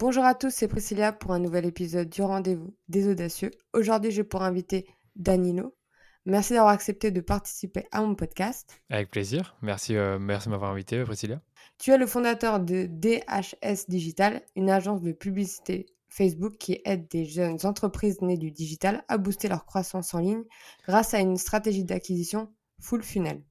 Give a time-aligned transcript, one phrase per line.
[0.00, 3.50] Bonjour à tous, c'est Priscilla pour un nouvel épisode du Rendez-vous des Audacieux.
[3.74, 5.76] Aujourd'hui, j'ai pour inviter Danilo.
[6.24, 8.80] Merci d'avoir accepté de participer à mon podcast.
[8.88, 9.58] Avec plaisir.
[9.60, 11.42] Merci, euh, merci de m'avoir invité, Priscilla.
[11.76, 17.26] Tu es le fondateur de DHS Digital, une agence de publicité Facebook qui aide des
[17.26, 20.44] jeunes entreprises nées du digital à booster leur croissance en ligne
[20.88, 23.42] grâce à une stratégie d'acquisition full funnel.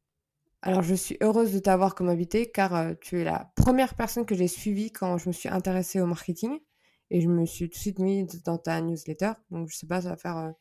[0.62, 4.26] Alors, je suis heureuse de t'avoir comme invité car euh, tu es la première personne
[4.26, 6.60] que j'ai suivie quand je me suis intéressée au marketing
[7.12, 9.32] et je me suis tout de suite mise dans ta newsletter.
[9.52, 10.52] Donc, je sais pas, ça va faire euh,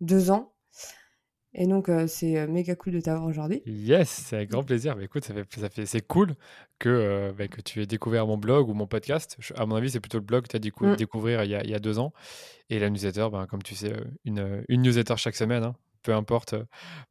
[0.00, 0.54] deux ans.
[1.54, 3.62] Et donc, euh, c'est méga cool de t'avoir aujourd'hui.
[3.66, 4.96] Yes, c'est avec grand plaisir.
[4.96, 6.34] Mais écoute, ça fait, ça fait, c'est cool
[6.78, 9.36] que, bah, que tu aies découvert mon blog ou mon podcast.
[9.54, 10.96] à mon avis, c'est plutôt le blog que tu as mm.
[10.96, 12.12] découvert il y, a, il y, a, deux ans.
[12.70, 13.92] Et la newsletter, ben, comme tu sais,
[14.24, 15.62] une, une newsletter chaque semaine.
[15.62, 16.54] Hein peu importe,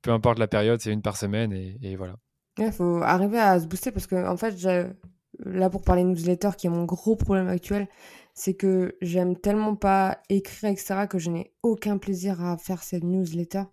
[0.01, 2.15] peu importe la période, c'est une par semaine et, voilà.
[2.57, 4.55] Il faut arriver à se booster parce que, en fait,
[5.39, 7.87] là pour parler newsletter, qui est mon gros problème actuel,
[8.33, 13.03] c'est que j'aime tellement pas écrire, etc., que je n'ai aucun plaisir à faire cette
[13.03, 13.63] newsletter.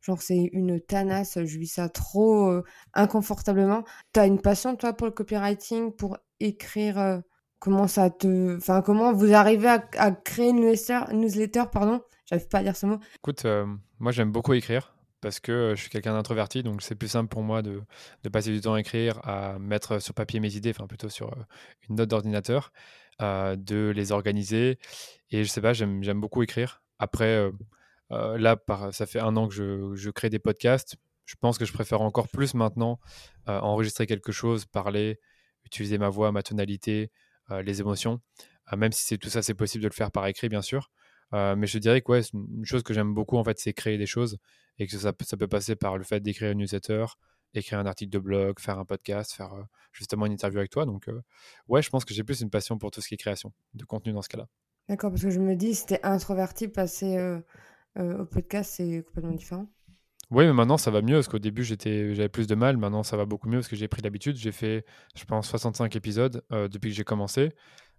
[0.00, 2.64] Genre, c'est une tanasse, je vis ça trop euh,
[2.94, 3.82] inconfortablement.
[4.12, 7.18] T'as une passion, toi, pour le copywriting, pour écrire euh,
[7.58, 8.56] Comment ça te.
[8.56, 12.02] Enfin, comment vous arrivez à, créer une newsletter, newsletter pardon?
[12.26, 12.98] J'arrive pas à dire ce mot.
[13.16, 13.66] Écoute, euh,
[13.98, 17.28] moi j'aime beaucoup écrire parce que euh, je suis quelqu'un d'introverti, donc c'est plus simple
[17.28, 17.82] pour moi de,
[18.32, 21.42] passer du temps à écrire, à mettre sur papier mes idées, enfin plutôt sur euh,
[21.88, 22.72] une note d'ordinateur,
[23.20, 24.78] de les organiser.
[25.30, 26.82] Et je sais pas, j'aime beaucoup écrire.
[26.98, 27.50] Après,
[28.10, 30.96] là, par, ça fait un an que je, crée des podcasts.
[31.24, 33.00] Je pense que je préfère encore plus maintenant
[33.46, 35.18] enregistrer quelque chose, parler,
[35.64, 37.10] utiliser ma voix, ma tonalité,
[37.50, 38.20] les émotions.
[38.76, 40.90] même si tout ça, c'est possible de le faire par écrit, bien sûr.
[41.32, 43.98] Euh, mais je dirais que ouais, une chose que j'aime beaucoup, en fait, c'est créer
[43.98, 44.38] des choses
[44.78, 47.06] et que ça, ça peut passer par le fait d'écrire une newsletter,
[47.54, 50.86] écrire un article de blog, faire un podcast, faire euh, justement une interview avec toi.
[50.86, 51.20] Donc, euh,
[51.68, 53.84] ouais, je pense que j'ai plus une passion pour tout ce qui est création de
[53.84, 54.46] contenu dans ce cas-là.
[54.88, 57.18] D'accord, parce que je me dis, si t'es introverti, passer
[57.98, 59.66] au podcast, c'est complètement différent.
[60.30, 62.76] Oui, mais maintenant ça va mieux parce qu'au début j'avais plus de mal.
[62.76, 64.36] Maintenant ça va beaucoup mieux parce que j'ai pris l'habitude.
[64.36, 64.84] J'ai fait,
[65.16, 67.52] je pense, 65 épisodes depuis que j'ai commencé.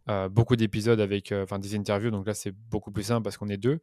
[0.10, 3.38] Euh, beaucoup d'épisodes avec euh, enfin des interviews, donc là c'est beaucoup plus simple parce
[3.38, 3.80] qu'on est deux.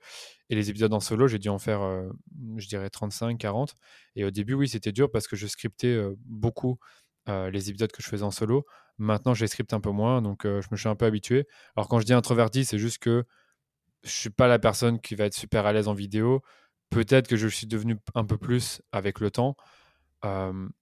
[0.49, 2.09] Et les épisodes en solo, j'ai dû en faire, euh,
[2.57, 3.77] je dirais 35, 40.
[4.17, 6.79] Et au début, oui, c'était dur parce que je scriptais beaucoup
[7.27, 8.67] les épisodes que je faisais en solo.
[8.99, 11.47] Maintenant, je les un peu moins, donc je me suis un peu habitué.
[11.77, 13.25] Alors quand je dis introverti, c'est juste que
[14.03, 16.43] je suis pas la personne qui va être super à l'aise en vidéo.
[16.91, 19.57] Peut-être que je suis devenu un peu plus avec le temps.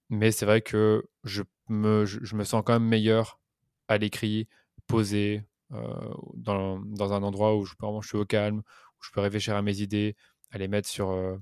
[0.09, 3.39] mais c'est vrai que je me, je me sens quand même meilleur
[3.87, 4.47] à l'écrit,
[4.93, 5.43] posé
[5.73, 9.21] euh, dans, dans, un endroit où je, vraiment, je suis au calme, où je peux
[9.21, 10.15] réfléchir à mes idées,
[10.51, 11.37] à les mettre sur, euh,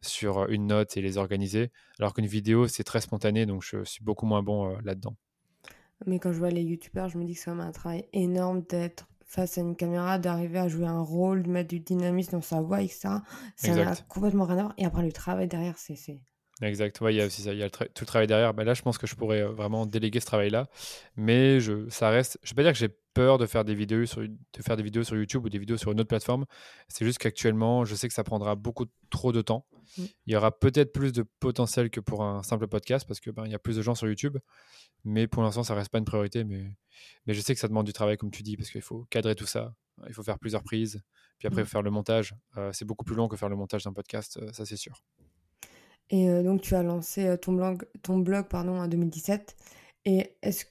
[0.00, 1.70] sur une note et les organiser.
[1.98, 5.14] Alors qu'une vidéo, c'est très spontané, donc je suis beaucoup moins bon euh, là-dedans.
[6.06, 9.08] Mais quand je vois les youtubeurs, je me dis que c'est un travail énorme d'être
[9.24, 12.60] face à une caméra, d'arriver à jouer un rôle, de mettre du dynamisme dans sa
[12.60, 13.08] voix, etc.
[13.56, 14.74] Ça n'a complètement rien à voir.
[14.78, 15.96] Et après, le travail derrière, c'est
[16.62, 18.54] Exact, ouais, il y a aussi ça, il y a tout le travail derrière.
[18.54, 20.68] Ben là, je pense que je pourrais euh, vraiment déléguer ce travail-là,
[21.14, 22.38] mais je, ça reste.
[22.42, 24.82] Je vais pas dire que j'ai peur de faire des vidéos sur, de faire des
[24.82, 26.46] vidéos sur YouTube ou des vidéos sur une autre plateforme.
[26.88, 29.66] C'est juste qu'actuellement, je sais que ça prendra beaucoup trop de temps.
[29.98, 30.02] Mmh.
[30.26, 33.44] Il y aura peut-être plus de potentiel que pour un simple podcast parce que ben,
[33.44, 34.38] il y a plus de gens sur YouTube,
[35.04, 36.44] mais pour l'instant, ça reste pas une priorité.
[36.44, 36.72] Mais,
[37.26, 39.34] mais je sais que ça demande du travail, comme tu dis, parce qu'il faut cadrer
[39.34, 39.74] tout ça.
[40.08, 41.02] Il faut faire plusieurs prises,
[41.38, 41.66] puis après mmh.
[41.66, 42.34] faire le montage.
[42.56, 45.02] Euh, c'est beaucoup plus long que faire le montage d'un podcast, euh, ça c'est sûr.
[46.10, 49.56] Et euh, donc, tu as lancé ton blog, ton blog pardon, en 2017.
[50.04, 50.66] Et est-ce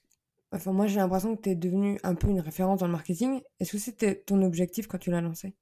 [0.51, 3.41] Enfin, moi, j'ai l'impression que tu es devenu un peu une référence dans le marketing.
[3.59, 5.53] Est-ce que c'était ton objectif quand tu l'as lancé?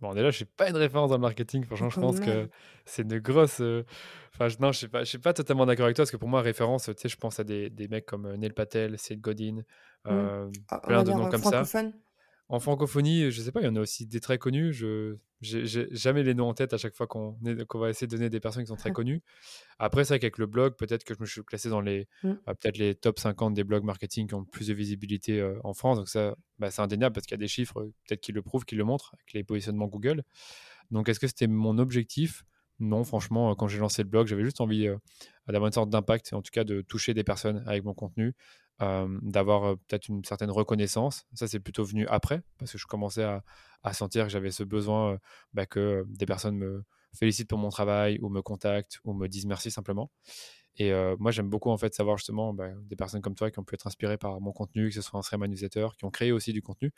[0.00, 1.64] Bon, déjà, je suis pas une référence dans le marketing.
[1.64, 2.50] Franchement, je pense que
[2.84, 3.62] c'est une grosse.
[4.34, 6.28] Enfin, non, je suis pas, je suis pas totalement d'accord avec toi parce que pour
[6.28, 9.62] moi, référence, tu sais, je pense à des, des mecs comme Neil Patel, Seth Godin,
[10.04, 10.50] mmh.
[10.82, 11.62] plein de noms comme ça.
[12.48, 14.72] En francophonie, je sais pas, il y en a aussi des très connus.
[14.72, 17.36] Je j'ai jamais les noms en tête à chaque fois qu'on
[17.74, 19.22] va essayer de donner des personnes qui sont très connues.
[19.78, 22.32] Après, c'est vrai qu'avec le blog, peut-être que je me suis classé dans les mmh.
[22.46, 25.58] bah, peut-être les top 50 des blogs marketing qui ont le plus de visibilité euh,
[25.62, 25.98] en France.
[25.98, 28.64] Donc ça, bah, c'est indéniable parce qu'il y a des chiffres peut-être qui le prouvent,
[28.64, 30.22] qui le montrent avec les positionnements Google.
[30.90, 32.44] Donc est-ce que c'était mon objectif?
[32.78, 34.96] Non, franchement, quand j'ai lancé le blog, j'avais juste envie euh,
[35.48, 38.34] d'avoir une sorte d'impact, en tout cas de toucher des personnes avec mon contenu,
[38.80, 41.26] d'avoir peut-être une certaine reconnaissance.
[41.34, 43.42] Ça, c'est plutôt venu après, parce que je commençais à,
[43.92, 45.18] sentir que j'avais ce besoin
[45.54, 46.84] bah, que des personnes me
[47.14, 50.10] félicitent pour mon travail, ou me contactent, ou me disent merci simplement.
[50.76, 53.64] Et moi, j'aime beaucoup en fait savoir justement bah, des personnes comme toi qui ont
[53.64, 56.32] pu être inspirées par mon contenu, que ce soit un stream newsletter, qui ont créé
[56.32, 56.92] aussi du contenu.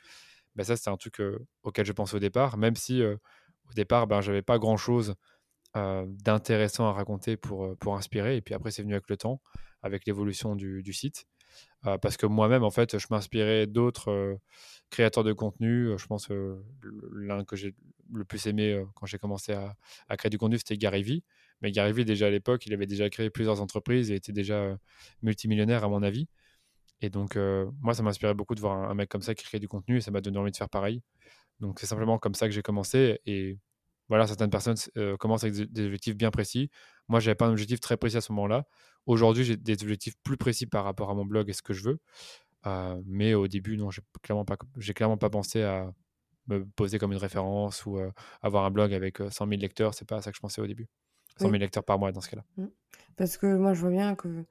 [0.55, 1.21] Bah, ça, c'est un truc
[1.63, 5.15] auquel je pense au départ, même si au départ, ben, j'avais pas grand chose
[5.75, 8.37] d'intéressant à raconter pour, inspirer.
[8.37, 9.41] Et puis après, c'est venu avec le temps,
[9.81, 11.25] avec l'évolution du, site.
[12.01, 14.37] Parce que moi-même, en fait, je m'inspirais d'autres
[14.89, 15.97] créateurs de contenu.
[15.97, 16.29] Je pense
[17.13, 17.75] l'un que j'ai
[18.13, 21.23] le plus aimé quand j'ai commencé à, créer du contenu, c'était Gary Vee.
[21.61, 24.77] Mais Gary Vee, déjà à l'époque, il avait déjà créé plusieurs entreprises et était déjà
[25.21, 26.27] multimillionnaire, à mon avis.
[27.01, 27.37] Et donc,
[27.81, 30.01] moi, ça m'inspirait beaucoup de voir un, mec comme ça qui crée du contenu et
[30.01, 31.01] ça m'a donné envie de faire pareil.
[31.59, 33.19] Donc, c'est simplement comme ça que j'ai commencé.
[34.09, 34.75] Voilà, certaines personnes
[35.19, 36.69] commencent avec des objectifs bien précis.
[37.07, 38.65] Moi, je n'avais pas un objectif très précis à ce moment-là.
[39.05, 41.83] Aujourd'hui, j'ai des objectifs plus précis par rapport à mon blog et ce que je
[41.83, 41.99] veux.
[43.05, 45.91] mais au début, non, j'ai clairement pas, j'ai clairement pas pensé à
[46.47, 47.99] me poser comme une référence ou
[48.41, 49.93] avoir un blog avec 100 000 lecteurs.
[49.93, 50.87] C'est pas à ça que je pensais au début.
[51.37, 52.43] 100 000 lecteurs par mois dans ce cas-là.
[52.57, 52.65] Mmh.
[53.15, 54.45] Parce que moi, je vois bien que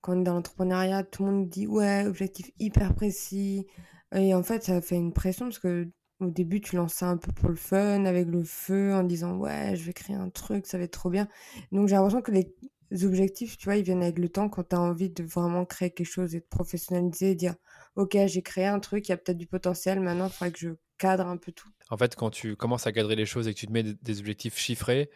[0.00, 3.66] quand on est dans l'entrepreneuriat, tout le monde dit ouais, objectif hyper précis.
[4.14, 7.16] Et en fait, ça fait une pression parce que au début, tu lances ça un
[7.16, 10.66] peu pour le fun, avec le feu, en disant ouais, je vais créer un truc,
[10.66, 11.28] ça va être trop bien.
[11.72, 14.76] Donc j'ai l'impression que les objectifs, tu vois, ils viennent avec le temps quand tu
[14.76, 17.54] as envie de vraiment créer quelque chose et de professionnaliser et dire
[17.96, 20.58] ok, j'ai créé un truc, il y a peut-être du potentiel, maintenant il faudrait que
[20.58, 21.68] je cadre un peu tout.
[21.90, 24.18] En fait, quand tu commences à cadrer les choses et que tu te mets des
[24.20, 25.10] objectifs chiffrés,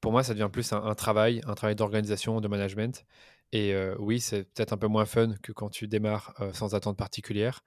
[0.00, 3.04] pour moi, ça devient plus un, travail, un travail d'organisation, de management.
[3.52, 7.64] Et oui, c'est peut-être un peu moins fun que quand tu démarres sans attente particulière.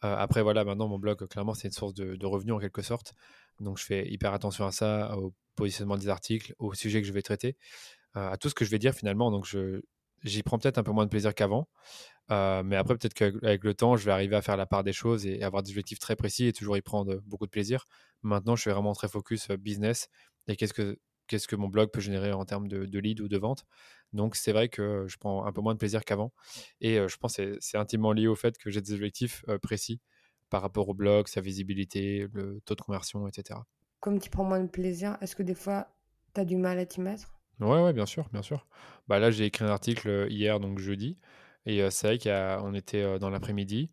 [0.00, 3.14] Après, voilà, maintenant, mon blog, clairement, c'est une source de, revenus en quelque sorte.
[3.60, 7.12] Donc, je fais hyper attention à ça, au positionnement des articles, au sujet que je
[7.12, 7.56] vais traiter,
[8.14, 9.30] à tout ce que je vais dire finalement.
[9.30, 9.46] Donc,
[10.22, 11.68] j'y prends peut-être un peu moins de plaisir qu'avant.
[12.30, 15.26] mais après, peut-être qu'avec le temps, je vais arriver à faire la part des choses
[15.26, 17.84] et avoir des objectifs très précis et toujours y prendre beaucoup de plaisir.
[18.22, 20.08] Maintenant, je suis vraiment très focus business
[20.46, 23.28] et qu'est-ce que qu'est-ce que mon blog peut générer en termes de, de lead ou
[23.28, 23.64] de vente.
[24.12, 26.32] Donc c'est vrai que je prends un peu moins de plaisir qu'avant.
[26.80, 30.00] Et je pense que c'est intimement lié au fait que j'ai des objectifs précis
[30.50, 33.66] par rapport au blog, sa visibilité, le taux de conversion, etc.
[34.00, 35.86] Comme tu prends moins de plaisir, est-ce que des fois
[36.34, 37.38] tu as du mal à t'y mettre?
[37.60, 38.66] Ouais, ouais, bien sûr, bien sûr.
[39.08, 41.18] Bah là, j'ai écrit un article hier, donc jeudi,
[41.66, 43.90] et c'est vrai qu'on était dans l'après-midi.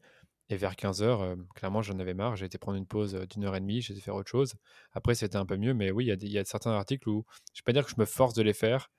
[0.50, 2.36] Et vers 15h, clairement, j'en avais marre.
[2.36, 4.53] J'ai été prendre une pause d'une heure et demie, j'ai été faire autre chose.
[4.94, 7.62] Après, c'était un peu mieux, mais oui, il y, a certains articles où je ne
[7.62, 8.92] vais pas dire que je me force de les faire,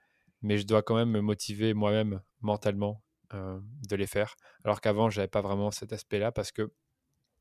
[0.42, 3.02] mais je dois quand même me motiver moi-même mentalement
[3.32, 4.36] de les faire.
[4.64, 6.72] Alors qu'avant, je n'avais pas vraiment cet aspect-là parce que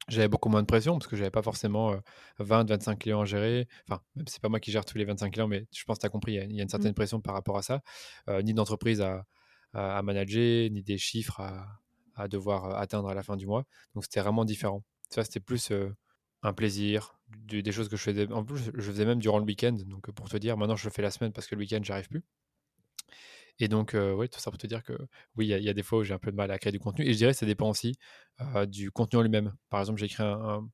[0.07, 1.95] j'avais beaucoup moins de pression, parce que je n'avais pas forcément
[2.39, 3.67] 20, 25 clients à gérer.
[3.87, 6.01] Enfin, même c'est pas moi qui gère tous les 25 clients, mais je pense que
[6.01, 6.95] tu as compris, il y, a une certaine mmh.
[6.95, 7.81] pression par rapport à ça.
[8.43, 9.25] ni d'entreprise à,
[9.73, 11.65] à, manager, ni des chiffres à
[12.15, 13.65] à devoir atteindre à la fin du mois.
[13.93, 14.83] Donc c'était vraiment différent.
[15.09, 15.71] Ça, c'était plus
[16.43, 18.31] un plaisir, des choses que je faisais.
[18.31, 19.75] En plus, je faisais même durant le week-end.
[19.85, 22.07] Donc pour te dire, maintenant je le fais la semaine parce que le week-end, j'arrive
[22.07, 22.23] plus.
[23.59, 24.93] Et donc, oui, tout ça pour te dire que
[25.37, 26.79] oui, il y, a des fois où j'ai un peu de mal à créer du
[26.79, 27.05] contenu.
[27.05, 27.97] Et je dirais que ça dépend aussi
[28.67, 29.53] du contenu en lui-même.
[29.69, 30.69] Par exemple, j'ai écrit un,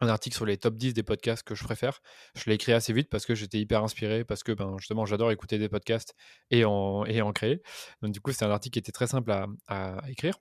[0.00, 2.00] article sur les top 10 des podcasts que je préfère.
[2.34, 5.30] Je l'ai écrit assez vite parce que j'étais hyper inspiré, parce que ben, justement, j'adore
[5.30, 6.14] écouter des podcasts
[6.50, 7.62] et en, et en créer.
[8.02, 9.32] Donc, du coup, c'est un article qui était très simple
[9.68, 10.34] à écrire.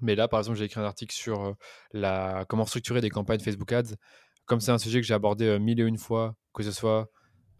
[0.00, 1.56] Mais là, par exemple, j'ai écrit un article sur
[1.92, 3.94] la, comment structurer des campagnes Facebook Ads.
[4.44, 7.10] Comme c'est un sujet que j'ai abordé mille et une fois, que ce soit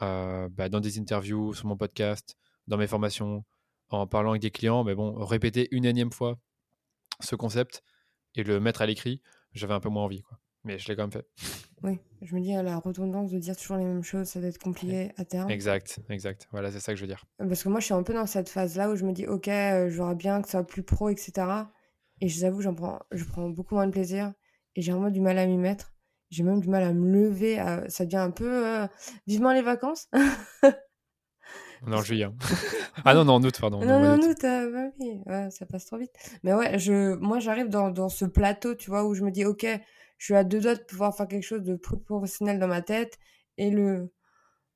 [0.00, 2.36] bah, dans des interviews, sur mon podcast,
[2.66, 3.44] dans mes formations,
[3.88, 6.38] en parlant avec des clients, mais bon, répéter une énième fois
[7.20, 7.82] ce concept
[8.34, 9.22] et le mettre à l'écrit,
[9.52, 10.22] j'avais un peu moins envie.
[10.22, 10.38] Quoi.
[10.64, 11.26] Mais je l'ai quand même fait.
[11.82, 14.48] Oui, je me dis à la redondance de dire toujours les mêmes choses, ça doit
[14.48, 15.50] être compliqué à terme.
[15.50, 16.48] Exact, exact.
[16.50, 17.24] Voilà, c'est ça que je veux dire.
[17.38, 19.48] Parce que moi, je suis un peu dans cette phase-là où je me dis, ok,
[19.88, 21.32] j'aurais bien que ça soit plus pro, etc.
[22.20, 24.32] Et je vous avoue, j'en prends, je prends beaucoup moins de plaisir
[24.74, 25.92] et j'ai vraiment du mal à m'y mettre.
[26.30, 27.56] J'ai même du mal à me lever.
[27.88, 28.86] Ça devient un peu euh,
[29.26, 30.08] vivement les vacances.
[31.86, 32.24] non, juillet.
[32.24, 32.34] Hein.
[33.04, 33.80] ah non, non, en août, pardon.
[33.80, 36.12] Non, non, en août, euh, bah oui, ça passe trop vite.
[36.42, 39.44] Mais ouais, je, moi, j'arrive dans, dans, ce plateau, tu vois, où je me dis,
[39.44, 39.66] ok,
[40.18, 42.82] je suis à deux doigts de pouvoir faire quelque chose de plus professionnel dans ma
[42.82, 43.18] tête.
[43.56, 44.12] Et le,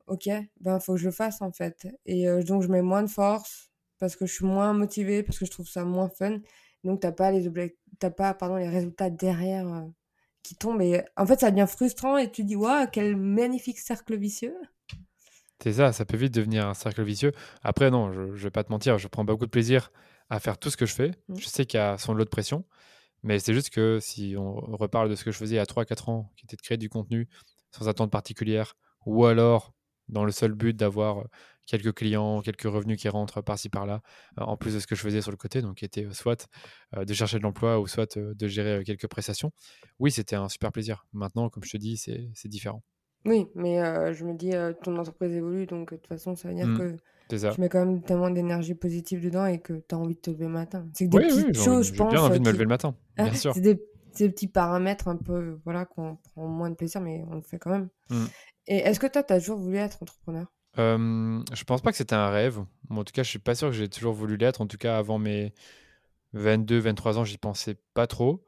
[0.07, 0.29] ok,
[0.61, 1.88] ben, faut que je le fasse, en fait.
[2.07, 5.38] Et euh, donc, je mets moins de force parce que je suis moins motivée, parce
[5.38, 6.38] que je trouve ça moins fun.
[6.85, 7.49] Donc, t'as pas les
[8.17, 9.83] pas, pardon, les résultats derrière euh,
[10.43, 10.83] qui tombent.
[10.83, 14.57] Et en fait, ça devient frustrant et tu dis, waouh, quel magnifique cercle vicieux.
[15.63, 17.33] C'est ça, ça peut vite devenir un cercle vicieux.
[17.63, 19.93] Après, non, je, je vais pas te mentir, je prends beaucoup de plaisir
[20.31, 21.11] à faire tout ce que je fais.
[21.29, 21.37] Mmh.
[21.37, 22.65] Je sais qu'il y a son lot de pression,
[23.23, 25.65] mais c'est juste que si on reparle de ce que je faisais il y a
[25.65, 27.29] 3-4 ans, qui était de créer du contenu
[27.73, 29.75] sans attente particulière, ou alors
[30.09, 31.25] dans le seul but d'avoir
[31.71, 34.03] quelques clients, quelques revenus qui rentrent par-ci par-là,
[34.37, 36.49] en plus de ce que je faisais sur le côté, donc qui était soit
[36.97, 39.53] de chercher de l'emploi ou soit de gérer quelques prestations.
[39.99, 41.07] Oui, c'était un super plaisir.
[41.12, 42.83] Maintenant, comme je te dis, c'est différent.
[43.25, 43.79] Oui, mais
[44.12, 46.97] je me dis, ton entreprise évolue, donc de toute façon, ça veut dire mmh, que
[47.37, 50.31] tu mets quand même tellement d'énergie positive dedans et que tu as envie de te
[50.31, 50.87] lever le matin.
[50.95, 52.11] C'est des petites choses, je pense.
[52.11, 53.55] J'ai bien envie de me lever le matin, bien ah, sûr.
[53.55, 53.81] C'est des,
[54.29, 57.71] petits paramètres un peu, voilà, qu'on prend moins de plaisir, mais on le fait quand
[57.71, 57.89] même.
[58.11, 58.25] Mmh.
[58.67, 60.47] Et est-ce que toi, tu as toujours voulu être entrepreneur?
[60.77, 62.61] Je pense pas que c'était un rêve.
[62.91, 64.61] en tout cas, je suis pas sûr que j'ai toujours voulu l'être.
[64.61, 65.53] En tout cas, avant mes
[66.33, 68.45] 22, 23 ans, j'y pensais pas trop.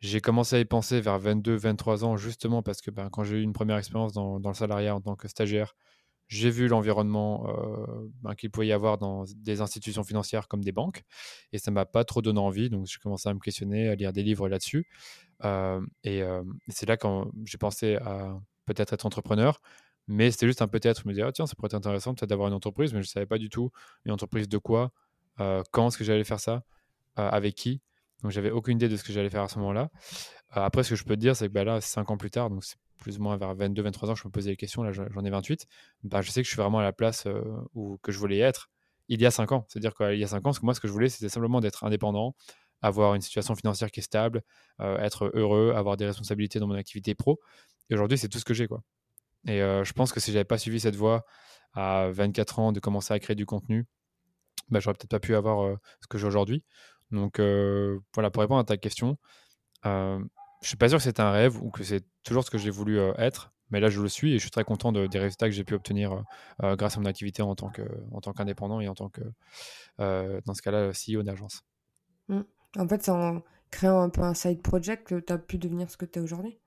[0.00, 3.36] J'ai commencé à y penser vers 22, 23 ans, justement parce que ben, quand j'ai
[3.38, 5.74] eu une première expérience dans, le salariat en tant que stagiaire,
[6.26, 10.72] j'ai vu l'environnement euh, ben, qu'il pouvait y avoir dans des institutions financières comme des
[10.72, 11.02] banques,
[11.52, 12.70] et ça m'a pas trop donné envie.
[12.70, 14.86] Donc j'ai commencé à me questionner, à lire des livres là-dessus.
[15.44, 19.60] Euh, et, euh, c'est là quand j'ai pensé à peut-être être entrepreneur.
[20.08, 21.02] Mais c'était juste un peut-être.
[21.02, 23.08] Je me disais, ah, tiens, ça pourrait être intéressant peut-être d'avoir une entreprise, mais je
[23.08, 23.70] ne savais pas du tout
[24.04, 24.92] une entreprise de quoi,
[25.36, 26.64] quand est-ce que j'allais faire ça,
[27.16, 27.80] avec qui.
[28.22, 29.90] Donc, j'avais aucune idée de ce que j'allais faire à ce moment-là.
[30.56, 32.30] Euh, après, ce que je peux te dire, c'est que bah, là, 5 ans plus
[32.30, 34.82] tard, donc c'est plus ou moins vers 22, 23 ans, je me posais les questions.
[34.82, 35.66] Là, j'en ai 28.
[36.04, 37.40] Bah, je sais que je suis vraiment à la place euh,
[37.74, 38.70] où, que je voulais être
[39.08, 39.66] il y a 5 ans.
[39.68, 41.60] C'est-à-dire qu'il y a 5 ans, ce que moi, ce que je voulais, c'était simplement
[41.60, 42.34] d'être indépendant,
[42.82, 44.42] avoir une situation financière qui est stable,
[44.80, 47.40] euh, être heureux, avoir des responsabilités dans mon activité pro.
[47.88, 48.68] Et aujourd'hui, c'est tout ce que j'ai.
[48.68, 48.82] quoi.
[49.46, 51.24] Et je pense que si j'avais pas suivi cette voie
[51.72, 53.86] à 24 ans, de commencer à créer du contenu,
[54.68, 56.64] bah, j'aurais peut-être pas pu avoir ce que j'ai aujourd'hui.
[57.10, 59.18] Donc voilà, pour répondre à ta question,
[59.84, 60.20] je
[60.62, 62.98] suis pas sûr que c'est un rêve ou que c'est toujours ce que j'ai voulu
[63.16, 65.64] être, mais là je le suis et je suis très content des résultats que j'ai
[65.64, 66.22] pu obtenir
[66.60, 67.70] grâce à mon activité en tant
[68.36, 69.22] qu'indépendant et en tant que,
[69.98, 71.62] dans ce cas-là, CEO d'agence.
[72.28, 72.40] Mmh.
[72.78, 75.90] En fait, c'est en créant un peu un side project que tu as pu devenir
[75.90, 76.58] ce que tu es aujourd'hui?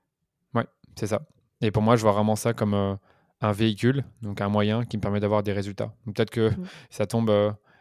[0.54, 0.66] Ouais,
[0.96, 1.26] c'est ça.
[1.64, 5.02] Et pour moi, je vois vraiment ça comme un véhicule, donc un moyen qui me
[5.02, 5.94] permet d'avoir des résultats.
[6.06, 6.66] Peut-être que mmh.
[6.90, 7.30] ça tombe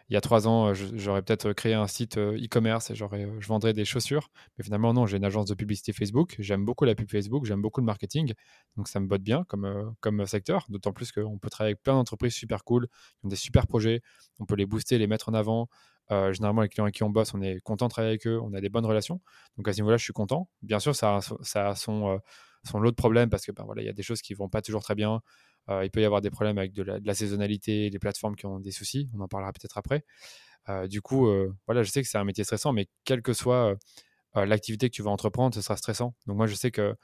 [0.10, 3.26] il y a trois ans, euh, j'aurais peut-être créé un site euh, e-commerce et j'aurais,
[3.26, 4.30] euh, je vendrais des chaussures.
[4.58, 6.36] Mais finalement, non, j'ai une agence de publicité Facebook.
[6.40, 8.34] J'aime beaucoup la pub Facebook, j'aime beaucoup le marketing.
[8.76, 10.66] Donc, ça me botte bien comme, comme secteur.
[10.70, 14.02] D'autant plus qu'on peut travailler avec plein d'entreprises super cool, qui ont des super projets.
[14.40, 15.68] On peut les booster, les mettre en avant.
[16.10, 18.54] généralement, les clients avec qui on bosse, on est content de travailler avec eux, on
[18.54, 19.22] a des bonnes relations.
[19.58, 20.50] Donc, à ce niveau-là, je suis content.
[20.62, 22.20] Bien sûr, ça a, ça a son,
[22.64, 24.50] son lot de problèmes parce que ben, voilà, il y a des choses qui vont
[24.50, 25.22] pas toujours très bien.
[25.70, 28.60] Euh, il peut y avoir des problèmes avec de la, saisonnalité, des plateformes qui ont
[28.60, 29.10] des soucis.
[29.14, 30.06] On en parlera peut-être après.
[30.70, 33.34] Euh, du coup, euh, voilà, je sais que c'est un métier stressant, mais quelle que
[33.34, 33.76] soit
[34.36, 36.16] l'activité que tu vas entreprendre, ce sera stressant.
[36.26, 36.96] Donc moi, je sais que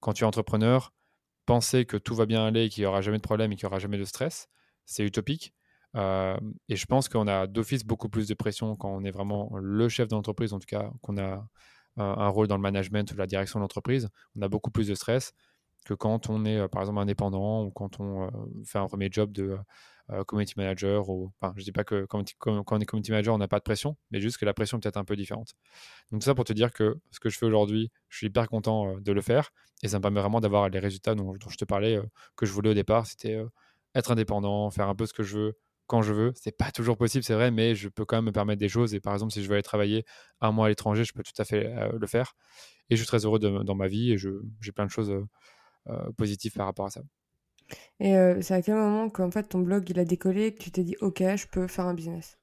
[0.00, 0.92] quand tu es entrepreneur,
[1.46, 3.70] penser que tout va bien aller, qu'il n'y aura jamais de problème et qu'il n'y
[3.70, 4.48] aura jamais de stress,
[4.84, 5.54] c'est utopique.
[5.94, 9.88] et je pense qu'on a d'office beaucoup plus de pression quand on est vraiment le
[9.88, 11.48] chef d'entreprise, en tout cas qu'on a
[11.96, 14.08] un, rôle dans le management ou la direction de l'entreprise.
[14.36, 15.32] On a beaucoup plus de stress
[15.84, 18.28] que quand on est, par exemple, indépendant ou quand on
[18.64, 19.56] fait un premier job de
[20.26, 21.08] community manager.
[21.08, 23.64] Ou, je ne dis pas que quand, on est community manager, on n'a pas de
[23.64, 25.54] pression, mais juste que la pression peut être un peu différente.
[26.10, 28.98] Donc, ça pour te dire que ce que je fais aujourd'hui, je suis hyper content
[28.98, 29.50] de le faire
[29.82, 32.00] et ça me permet vraiment d'avoir les résultats dont, je te parlais,
[32.36, 33.06] que je voulais au départ.
[33.06, 33.40] C'était
[33.94, 36.32] être indépendant, faire un peu ce que je veux quand je veux.
[36.36, 38.94] C'est pas toujours possible, c'est vrai, mais je peux quand même me permettre des choses.
[38.94, 40.04] Et par exemple, si je veux aller travailler
[40.40, 42.34] un mois à l'étranger, je peux tout à fait le faire.
[42.90, 45.12] Et je suis très heureux dans ma vie et j'ai plein de choses
[45.88, 47.00] euh, positif par rapport à ça.
[48.00, 50.58] Et euh, c'est à quel moment qu'en fait ton blog il a décollé et que
[50.62, 52.38] tu t'es dit ok je peux faire un business?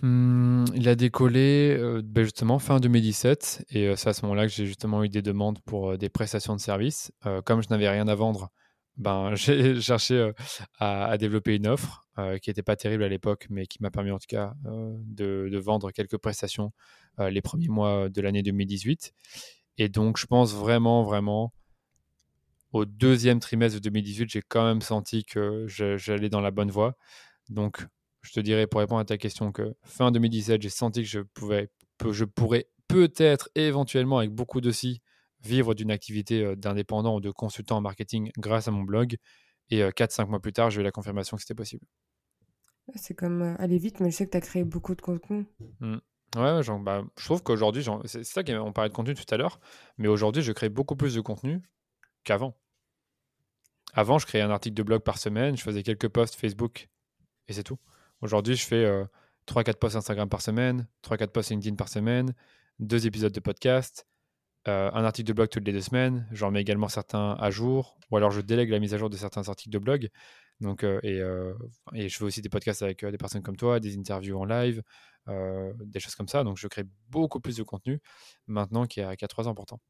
[0.00, 4.52] Hmm, Il a décollé euh, ben justement fin 2017 et c'est à ce moment-là que
[4.52, 7.12] j'ai justement eu des demandes pour des prestations de services.
[7.44, 8.50] comme je n'avais rien à vendre,
[8.96, 10.32] ben, j'ai cherché
[10.78, 12.06] à, développer une offre
[12.40, 15.90] qui n'était pas terrible à l'époque, mais qui m'a permis en tout cas de, vendre
[15.90, 16.72] quelques prestations
[17.18, 19.12] les premiers mois de l'année 2018.
[19.78, 21.52] Et donc, je pense vraiment, vraiment
[22.72, 26.96] au deuxième trimestre de 2018, j'ai quand même senti que j'allais dans la bonne voie.
[27.48, 27.86] Donc,
[28.22, 31.20] je te dirais pour répondre à ta question que fin 2017, j'ai senti que je,
[31.20, 31.70] pouvais,
[32.10, 35.00] je pourrais peut-être éventuellement, avec beaucoup de si,
[35.46, 39.16] vivre d'une activité d'indépendant ou de consultant en marketing grâce à mon blog.
[39.70, 41.84] Et 4-5 euh, mois plus tard, j'ai eu la confirmation que c'était possible.
[42.94, 45.46] C'est comme aller vite, mais je sais que tu as créé beaucoup de contenu.
[45.80, 45.96] Mmh.
[46.36, 49.58] Ouais, genre, bah, je trouve qu'aujourd'hui, c'est ça qu'on parlait de contenu tout à l'heure,
[49.96, 51.62] mais aujourd'hui, je crée beaucoup plus de contenu
[52.24, 52.56] qu'avant.
[53.94, 56.88] Avant, je créais un article de blog par semaine, je faisais quelques posts Facebook
[57.48, 57.78] et c'est tout.
[58.20, 58.84] Aujourd'hui, je fais
[59.46, 62.34] 3-4 euh, posts Instagram par semaine, 3-4 posts LinkedIn par semaine,
[62.78, 64.06] deux épisodes de podcast,
[64.68, 66.26] euh, un article de blog toutes les deux semaines.
[66.32, 69.16] J'en mets également certains à jour, ou alors je délègue la mise à jour de
[69.16, 70.08] certains articles de blog.
[70.60, 71.20] Donc, euh, et,
[71.94, 74.82] et, je fais aussi des podcasts avec des personnes comme toi, des interviews en live,
[75.28, 76.44] des choses comme ça.
[76.44, 78.00] Donc, je crée beaucoup plus de contenu
[78.46, 79.80] maintenant qu'il y a, 3 ans pourtant.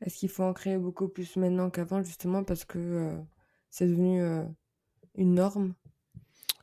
[0.00, 3.22] Est-ce qu'il faut en créer beaucoup plus maintenant qu'avant, justement, parce que euh,
[3.70, 4.44] c'est devenu euh,
[5.14, 5.74] une norme?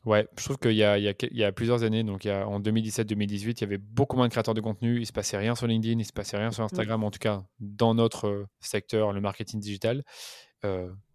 [0.04, 3.52] Ouais, je trouve qu'il y, y, a plusieurs années, donc il y a, en 2017-2018,
[3.56, 5.00] il y avait beaucoup moins de créateurs de contenu.
[5.00, 6.66] Il se passait rien sur LinkedIn, il se passait rien sur mmh.
[6.66, 10.02] Instagram, en tout cas dans notre euh, secteur, le marketing digital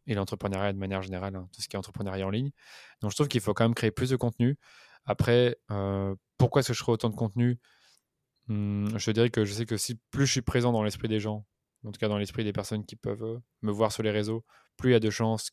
[0.06, 2.52] et l'entrepreneuriat de manière générale, hein, tout ce qui est entrepreneuriat en ligne.
[3.02, 4.58] Donc je trouve qu'il faut quand même créer plus de contenu.
[5.06, 5.58] Après,
[6.38, 7.60] pourquoi est-ce que je crée autant de contenu?
[8.48, 11.20] Mmh, Je dirais que je sais que si plus je suis présent dans l'esprit des
[11.20, 11.46] gens,
[11.86, 14.44] en tout cas dans l'esprit des personnes qui peuvent euh, me voir sur les réseaux,
[14.76, 15.50] plus il y a de chances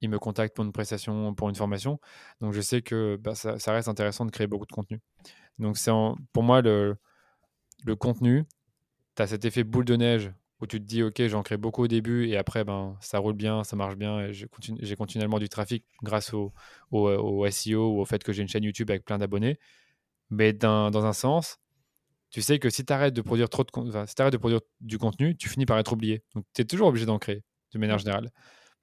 [0.00, 2.00] qu'ils me contactent pour une prestation, pour une formation.
[2.40, 5.00] Donc je sais que bah, ça, reste intéressant de créer beaucoup de contenu.
[5.58, 5.92] Donc c'est
[6.32, 6.96] pour moi le,
[7.84, 8.44] le contenu,
[9.14, 11.84] tu as cet effet boule de neige où tu te dis, OK, j'en crée beaucoup
[11.84, 15.38] au début et après, ben, ça roule bien, ça marche bien et j'ai continu continuellement
[15.38, 16.52] du trafic grâce au,
[16.90, 19.58] au, SEO ou au fait que j'ai une chaîne YouTube avec plein d'abonnés.
[20.30, 21.58] Mais dans un sens,
[22.30, 23.70] tu sais que si tu arrêtes de produire trop de
[24.06, 26.22] si de produire du contenu, tu finis par être oublié.
[26.34, 27.42] Donc tu es toujours obligé d'en créer,
[27.72, 28.30] de manière générale.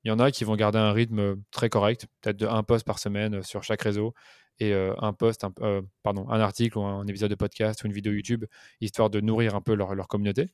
[0.03, 2.85] Il y en a qui vont garder un rythme très correct, peut-être de un post
[2.85, 4.13] par semaine euh, sur chaque réseau
[4.59, 7.87] et euh, un post, un, euh, pardon, un article ou un épisode de podcast ou
[7.87, 8.45] une vidéo YouTube,
[8.81, 10.49] histoire de nourrir un peu leur, leur communauté.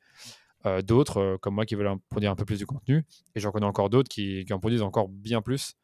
[0.83, 3.05] d'autres, comme moi, qui veulent produire un peu plus de contenu.
[3.35, 5.75] Et j'en connais encore d'autres qui, qui, en produisent encore bien plus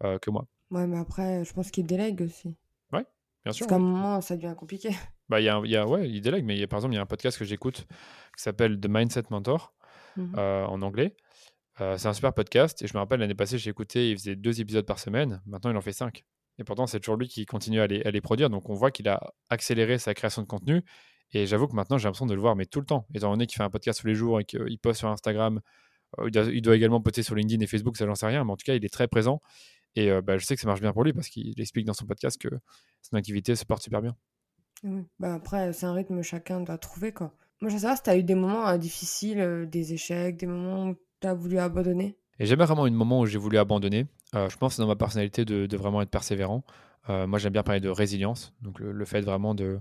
[0.00, 0.46] que moi.
[0.70, 2.54] Ouais, mais après, je pense qu'ils délèguent aussi.
[2.92, 3.04] Ouais,
[3.44, 3.66] bien sûr.
[3.66, 4.90] Parce qu'à un moment, ça devient compliqué.
[5.28, 7.00] Bah, y a, y a, ouais, il délègue, mais y a, par exemple, il y
[7.00, 7.88] a un podcast que j'écoute
[8.36, 9.74] qui s'appelle The Mindset Mentor
[10.16, 11.16] mmh en anglais.
[11.78, 14.60] C'est un super podcast et je me rappelle l'année passée, j'ai écouté, il faisait deux
[14.60, 15.42] épisodes par semaine.
[15.46, 16.24] Maintenant, il en fait cinq.
[16.58, 18.48] Et pourtant, c'est toujours lui qui continue à les, produire.
[18.48, 20.82] Donc, on voit qu'il a accéléré sa création de contenu.
[21.32, 23.06] Et j'avoue que maintenant, j'ai l'impression de le voir, mais tout le temps.
[23.14, 25.60] Étant donné qu'il fait un podcast tous les jours et qu'il poste sur Instagram,
[26.24, 28.64] il doit, également poster sur LinkedIn et Facebook, ça j'en sais rien, mais en tout
[28.64, 29.42] cas, il est très présent.
[29.96, 32.06] Et bah, je sais que ça marche bien pour lui parce qu'il explique dans son
[32.06, 32.48] podcast que
[33.02, 34.16] son activité se porte super bien.
[35.18, 37.34] Bah après, c'est un rythme chacun doit trouver, quoi.
[37.60, 40.46] Moi, je sais pas si tu as eu des moments difficiles, euh, des échecs, des
[40.46, 42.18] moments tu as voulu abandonner?
[42.38, 44.06] Et jamais vraiment eu de moment où j'ai voulu abandonner.
[44.34, 46.64] Euh, je pense que c'est dans ma personnalité de, vraiment être persévérant.
[47.08, 48.54] Euh, moi, j'aime bien parler de résilience.
[48.60, 49.80] Donc, le, fait vraiment de,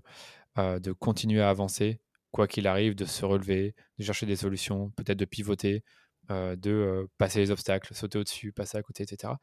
[0.57, 1.99] de continuer à avancer,
[2.31, 5.83] quoi qu'il arrive, de se relever, de chercher des solutions, peut-être de pivoter,
[6.31, 9.33] euh, de euh, passer les obstacles, sauter au-dessus, passer à côté, etc.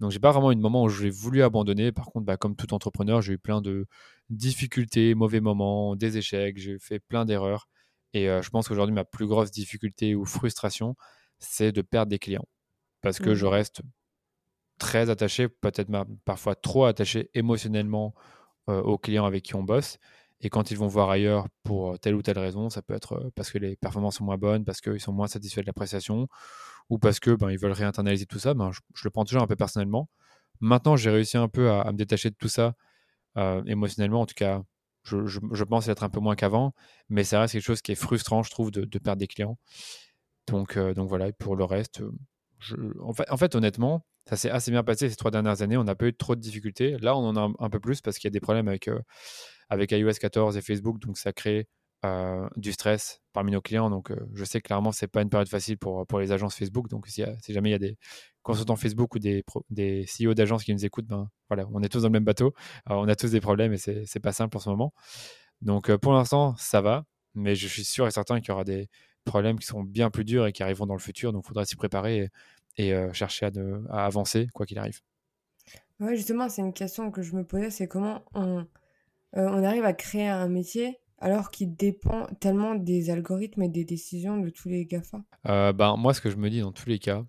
[0.00, 1.92] Donc j'ai pas vraiment eu de moment où j'ai voulu abandonner.
[1.92, 3.86] Par contre, bah, comme tout entrepreneur, j'ai eu plein de
[4.30, 7.68] difficultés, mauvais moments, des échecs, j'ai fait plein d'erreurs.
[8.14, 10.96] Et euh, je pense qu'aujourd'hui, ma plus grosse difficulté ou frustration,
[11.44, 12.46] c'est de perdre des clients.
[13.02, 13.48] Parce que je mmh.
[13.50, 13.82] reste
[14.78, 15.90] très attaché, peut-être
[16.24, 18.14] parfois trop attaché émotionnellement
[18.66, 19.98] aux clients avec qui on bosse.
[20.40, 23.50] Et quand ils vont voir ailleurs pour telle ou telle raison, ça peut être parce
[23.50, 26.28] que les performances sont moins bonnes, parce qu'ils sont moins satisfaits de la prestation,
[26.90, 29.46] ou parce que ben, ils veulent réinternaliser tout ça, ben, je, le prends toujours un
[29.46, 30.08] peu personnellement.
[30.60, 32.74] Maintenant, j'ai réussi un peu à, me détacher de tout ça
[33.66, 34.22] émotionnellement.
[34.22, 34.62] En tout cas,
[35.02, 36.74] je, je, pense être un peu moins qu'avant,
[37.08, 39.58] mais ça reste quelque chose qui est frustrant, je trouve, de, perdre des clients.
[40.46, 42.02] Donc, donc voilà, et pour le reste,
[43.00, 45.76] en, fait, en, fait, honnêtement, ça s'est assez bien passé ces trois dernières années.
[45.76, 46.96] On n'a pas eu trop de difficultés.
[46.98, 48.88] Là, on en a un, peu plus parce qu'il y a des problèmes avec
[49.68, 51.68] avec iOS 14 et Facebook, donc ça crée
[52.04, 53.88] euh, du stress parmi nos clients.
[53.88, 56.88] Donc, euh, je sais clairement c'est pas une période facile pour, pour les agences Facebook.
[56.88, 57.96] Donc, si, jamais il y a des
[58.42, 62.02] consultants Facebook ou des, des CEO d'agences qui nous écoutent, ben voilà, on est tous
[62.02, 62.52] dans le même bateau.
[62.86, 64.92] on a tous des problèmes et c'est pas simple en ce moment.
[65.62, 67.04] Donc, euh, pour l'instant, ça va,
[67.34, 68.88] mais je suis sûr et certain qu'il y aura des
[69.24, 71.32] problèmes qui seront bien plus durs et qui arriveront dans le futur.
[71.32, 72.30] Donc, il faudra s'y préparer
[72.76, 73.50] et, chercher à,
[73.90, 75.00] à, avancer quoi qu'il arrive.
[76.00, 78.66] Ouais, justement, c'est une question que je me posais, c'est comment on,
[79.36, 83.84] euh, on arrive à créer un métier alors qu'il dépend tellement des algorithmes et des
[83.84, 85.22] décisions de tous les GAFA?
[85.46, 87.24] Euh, ben, Moi, ce que je me dis dans tous les cas,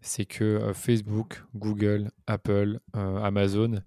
[0.00, 3.82] c'est que euh, Facebook, Google, Apple, Amazon,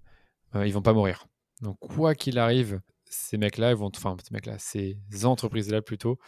[0.54, 1.26] ils vont pas mourir.
[1.60, 6.18] Donc, quoi qu'il arrive, ces mecs-là, vont, enfin, ces mecs-là, ces entreprises-là plutôt,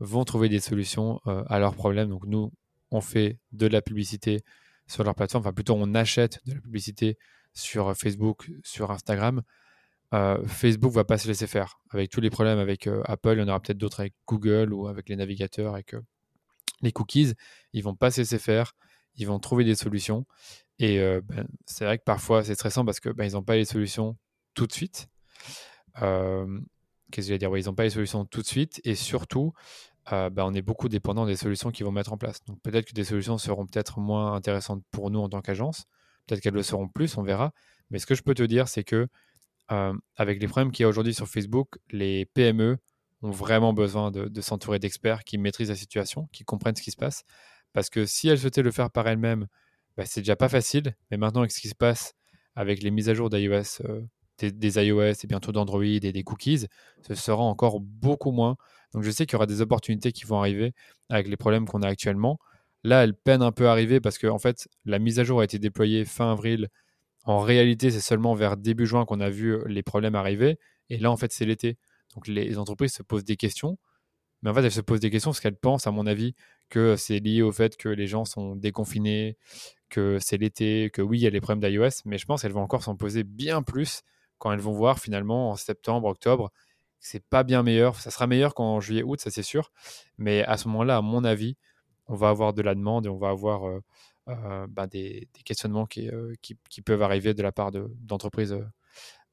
[0.00, 2.08] vont trouver des solutions à leurs problèmes.
[2.08, 2.52] Donc, nous,
[2.90, 4.42] on fait de la publicité
[4.86, 7.16] sur leur plateforme, enfin, plutôt, on achète de la publicité
[7.54, 9.42] sur Facebook, sur Instagram.
[10.12, 11.80] Euh, Facebook va pas se laisser faire.
[11.90, 14.72] Avec tous les problèmes avec euh, Apple, il y en aura peut-être d'autres avec Google
[14.72, 16.00] ou avec les navigateurs, avec euh,
[16.82, 17.34] les cookies.
[17.72, 18.72] Ils vont pas se laisser faire.
[19.16, 20.26] Ils vont trouver des solutions.
[20.78, 23.66] Et ben, c'est vrai que parfois c'est stressant parce que ben, ils n'ont pas les
[23.66, 24.16] solutions
[24.54, 25.08] tout de suite.
[25.94, 26.46] Qu'est-ce
[27.16, 28.80] que je vais dire Ils n'ont pas les solutions tout de suite.
[28.84, 29.52] Et surtout,
[30.06, 32.44] ben, on est beaucoup dépendant des solutions qu'ils vont mettre en place.
[32.44, 35.84] Donc peut-être que des solutions seront peut-être moins intéressantes pour nous en tant qu'agence.
[36.26, 37.52] Peut-être qu'elles le seront plus, on verra.
[37.90, 39.08] Mais ce que je peux te dire, c'est que
[39.72, 42.78] euh, avec les problèmes qu'il y a aujourd'hui sur Facebook, les PME
[43.22, 46.96] ont vraiment besoin de, s'entourer d'experts qui maîtrisent la situation, qui comprennent ce qui se
[46.96, 47.24] passe.
[47.72, 49.46] Parce que si elles souhaitaient le faire par elles-mêmes,
[49.96, 50.96] bah, c'est déjà pas facile.
[51.10, 52.14] Mais maintenant, avec ce qui se passe
[52.56, 54.02] avec les mises à jour d'iOS, euh,
[54.42, 56.66] des, iOS et bientôt d'Android et des cookies,
[57.06, 58.56] ce sera encore beaucoup moins.
[58.92, 60.72] Donc je sais qu'il y aura des opportunités qui vont arriver
[61.08, 62.38] avec les problèmes qu'on a actuellement.
[62.82, 65.40] Là, elles peinent un peu à arriver parce que en fait, la mise à jour
[65.40, 66.68] a été déployée fin avril
[67.24, 70.58] en réalité, c'est seulement vers début juin qu'on a vu euh, les problèmes arriver.
[70.88, 71.76] Et là, en fait, c'est l'été.
[72.14, 73.78] Donc les entreprises se posent des questions.
[74.42, 76.34] Mais en fait, elles se posent des questions parce qu'elles pensent, à mon avis,
[76.70, 79.36] que c'est lié au fait que les gens sont déconfinés,
[79.90, 82.02] que c'est l'été, que oui, il y a les problèmes d'iOS.
[82.06, 84.02] Mais je pense qu'elles vont encore s'en poser bien plus
[84.40, 86.50] quand elles vont voir finalement en septembre, octobre,
[86.98, 87.96] c'est pas bien meilleur.
[87.96, 89.70] Ça sera meilleur qu'en juillet, août, ça c'est sûr.
[90.18, 91.56] Mais à ce moment-là, à mon avis,
[92.10, 93.80] on va avoir de la demande et on va avoir euh,
[94.28, 98.58] euh, bah, des, questionnements euh, qui, peuvent arriver de la part d'entreprises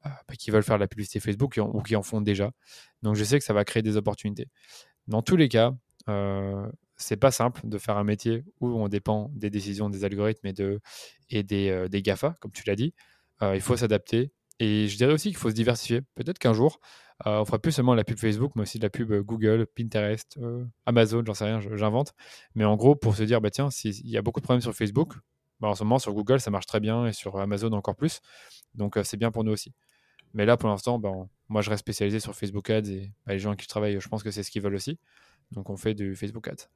[0.04, 2.52] bah, qui veulent faire de la publicité Facebook ou qui en font déjà.
[3.02, 4.48] Donc je sais que ça va créer des opportunités.
[5.08, 5.74] Dans tous les cas,
[6.96, 10.46] c'est pas simple de faire un métier où on dépend des décisions des algorithmes
[11.30, 12.94] et des, des GAFA, comme tu l'as dit.
[13.42, 14.32] il faut s'adapter.
[14.60, 16.00] Et je dirais aussi qu'il faut se diversifier.
[16.14, 16.80] Peut-être qu'un jour,
[17.24, 20.38] on fera plus seulement la pub Facebook, mais aussi de la pub Google, Pinterest,
[20.86, 22.12] Amazon, j'en sais rien, j'invente.
[22.54, 24.74] Mais en gros, pour se dire, bah tiens, s'il y a beaucoup de problèmes sur
[24.74, 25.14] Facebook,
[25.60, 28.20] bah, en ce moment sur Google, ça marche très bien et sur Amazon encore plus.
[28.74, 29.72] Donc c'est bien pour nous aussi.
[30.34, 31.12] Mais là, pour l'instant, bah,
[31.48, 34.22] moi, je reste spécialisé sur Facebook Ads et bah, les gens qui travaillent, je pense
[34.22, 34.98] que c'est ce qu'ils veulent aussi.
[35.52, 36.68] Donc on fait du Facebook Ads.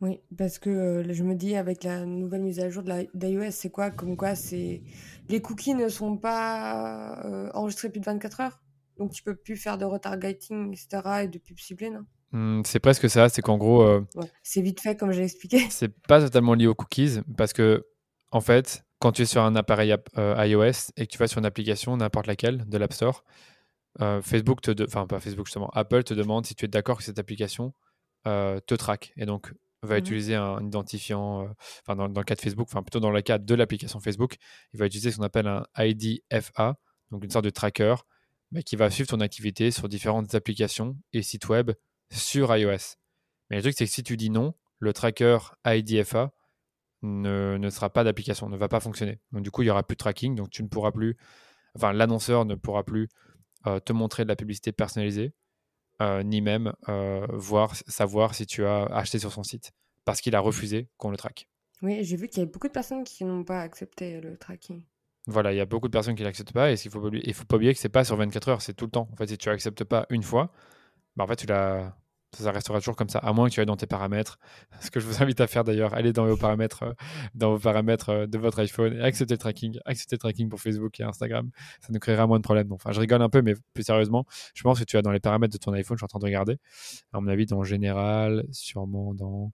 [0.00, 3.50] Oui, parce que euh, je me dis avec la nouvelle mise à jour de d'iOS,
[3.50, 3.90] c'est quoi?
[3.90, 4.82] Comme quoi, c'est
[5.28, 8.62] les cookies ne sont pas euh, enregistrés plus de 24 heures,
[8.98, 11.24] donc tu peux plus faire de retargeting, etc.
[11.24, 12.06] et de pub ciblée, non?
[12.32, 13.28] Mmh, C'est presque ça.
[13.28, 14.06] C'est qu'en gros, euh,
[14.42, 15.58] c'est vite fait comme j'ai expliqué.
[15.70, 17.86] C'est pas totalement lié aux cookies parce que
[18.30, 21.46] en fait, quand tu es sur un appareil iOS et que tu vas sur une
[21.46, 23.24] application, n'importe laquelle, de l'App Store,
[24.22, 27.18] Facebook te, enfin pas Facebook justement, Apple te demande si tu es d'accord que cette
[27.18, 27.74] application
[28.24, 31.48] te traque et donc va mmh utiliser un identifiant,
[31.82, 34.36] enfin dans, le cas de Facebook, enfin plutôt dans le cas de l'application Facebook,
[34.72, 36.76] il va utiliser ce qu'on appelle un IDFA,
[37.10, 37.94] donc une sorte de tracker,
[38.52, 41.72] mais qui va suivre ton activité sur différentes applications et sites web
[42.10, 42.96] sur iOS.
[43.48, 46.32] Mais le truc, c'est que si tu dis non, le tracker IDFA
[47.02, 49.20] ne, ne sera pas d'application, ne va pas fonctionner.
[49.32, 51.16] Donc du coup, il n'y aura plus de tracking, donc tu ne pourras plus,
[51.74, 53.08] enfin l'annonceur ne pourra plus
[53.84, 55.34] te montrer de la publicité personnalisée
[56.22, 59.72] ni même euh, voir, savoir si tu as acheté sur son site,
[60.04, 61.48] parce qu'il a refusé qu'on le traque.
[61.82, 64.82] Oui, j'ai vu qu'il y a beaucoup de personnes qui n'ont pas accepté le tracking.
[65.26, 67.00] Voilà, il y a beaucoup de personnes qui ne l'acceptent pas, et il ne faut,
[67.00, 69.08] faut pas oublier que c'est pas sur 24 heures, c'est tout le temps.
[69.12, 70.52] En fait, si tu n'acceptes pas une fois,
[71.16, 71.96] bah, en fait, tu l'as
[72.36, 74.38] ça restera toujours comme ça, à moins que tu ailles dans tes paramètres.
[74.80, 76.92] Ce que je vous invite à faire d'ailleurs, allez dans vos paramètres, euh,
[77.34, 80.60] dans vos paramètres euh, de votre iPhone et acceptez le tracking, acceptez le tracking pour
[80.60, 81.50] Facebook et Instagram.
[81.80, 82.72] Ça nous créera moins de problèmes.
[82.72, 85.20] Enfin, je rigole un peu, mais plus sérieusement, je pense que tu as dans les
[85.20, 86.58] paramètres de ton iPhone, je suis en train de regarder.
[87.12, 89.52] À mon avis, dans général, sûrement dans.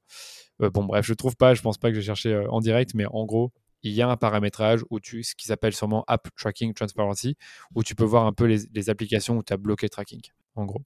[0.62, 3.07] Euh, bon, bref, je trouve pas, je pense pas que j'ai cherché en direct, mais
[3.07, 6.75] en gros, il y a un paramétrage où tu, ce qui s'appelle sûrement App Tracking
[6.75, 7.37] Transparency,
[7.75, 10.23] où tu peux voir un peu les, les applications où tu as bloqué le tracking,
[10.55, 10.83] en gros.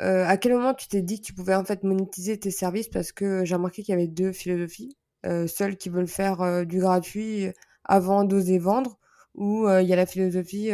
[0.00, 2.88] Euh, à quel moment tu t'es dit que tu pouvais en fait monétiser tes services?
[2.88, 4.96] Parce que j'ai remarqué qu'il y avait deux philosophies.
[5.24, 5.46] Euh,
[5.78, 7.48] qui veulent faire euh, du gratuit
[7.84, 8.96] avant d'oser vendre,
[9.34, 10.70] ou il y a la philosophie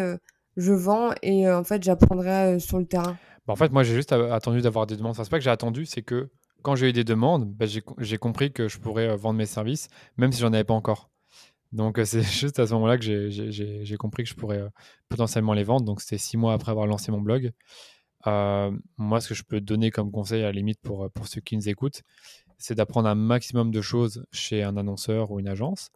[0.57, 3.17] je vends et en fait j'apprendrai sur le terrain.
[3.47, 5.13] Bah, en fait, moi j'ai juste attendu d'avoir des demandes.
[5.13, 6.31] Enfin, c'est pas que j'ai attendu, c'est que
[6.63, 10.33] quand j'ai eu des demandes, bah, j'ai compris que je pourrais vendre mes services, même
[10.33, 11.11] si j'en avais pas encore.
[11.73, 14.63] Donc c'est juste à ce moment-là que j'ai compris que je pourrais
[15.09, 15.85] potentiellement les vendre.
[15.85, 17.53] Donc c'était six mois après avoir lancé mon blog.
[18.27, 21.41] Euh, moi, ce que je peux donner comme conseil à la limite pour, pour ceux
[21.41, 22.03] qui nous écoutent,
[22.59, 25.91] c'est d'apprendre un maximum de choses chez un annonceur ou une agence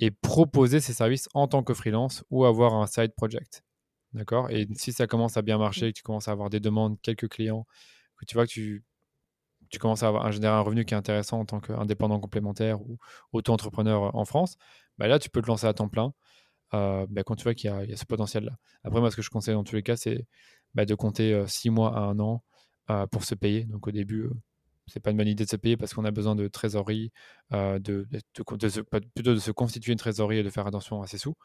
[0.00, 3.62] et proposer ses services en tant que freelance ou avoir un side project.
[4.12, 4.50] D'accord?
[4.50, 7.28] Et si ça commence à bien marcher, que tu commences à avoir des demandes, quelques
[7.28, 7.66] clients,
[8.16, 8.84] que tu vois que tu,
[9.68, 12.80] tu commences à, avoir, à générer un revenu qui est intéressant en tant qu'indépendant complémentaire
[12.80, 12.98] ou
[13.32, 14.56] auto-entrepreneur en France,
[14.98, 16.12] bah là, tu peux te lancer à temps plein
[16.74, 18.52] euh, bah, quand tu vois qu'il y, a ce potentiel-là.
[18.84, 20.26] Après, moi, ce que je conseille dans tous les cas, c'est
[20.74, 22.42] bah, de compter six mois à un an
[23.10, 23.64] pour se payer.
[23.64, 24.28] Donc au début,
[24.86, 27.12] c'est pas une bonne idée de se payer parce qu'on a besoin de trésorerie,
[27.52, 31.36] de, plutôt de se constituer une trésorerie et de faire attention à ses sous.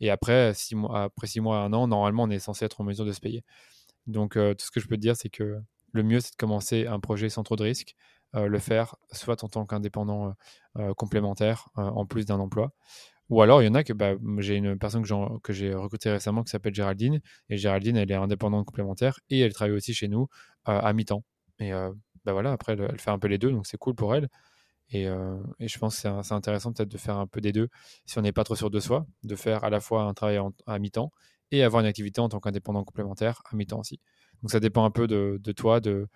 [0.00, 2.80] Et après six mois, après six mois à un an, normalement, on est censé être
[2.80, 3.44] en mesure de se payer.
[4.06, 5.60] Donc tout ce que je peux te dire, c'est que
[5.92, 7.94] le mieux, c'est de commencer un projet sans trop de risques,
[8.32, 10.34] le faire soit en tant qu'indépendant
[10.96, 12.72] complémentaire en plus d'un emploi,
[13.28, 15.02] ou alors, il y en a que bah, j'ai une personne
[15.42, 17.20] que j'ai recrutée récemment qui s'appelle Géraldine.
[17.48, 20.28] Et Géraldine, elle est indépendante complémentaire et elle travaille aussi chez nous
[20.68, 21.24] euh, à mi-temps.
[21.58, 21.92] Et euh,
[22.24, 24.28] bah voilà, après, elle, fait un peu les deux, donc c'est cool pour elle.
[24.90, 27.68] Et, euh, je pense que c'est intéressant peut-être de faire un peu des deux
[28.06, 30.38] si on n'est pas trop sûr de soi, de faire à la fois un travail
[30.66, 31.10] à mi-temps
[31.50, 34.00] et avoir une activité en tant qu'indépendant complémentaire à mi-temps aussi.
[34.42, 36.08] Donc ça dépend un peu de, toi, de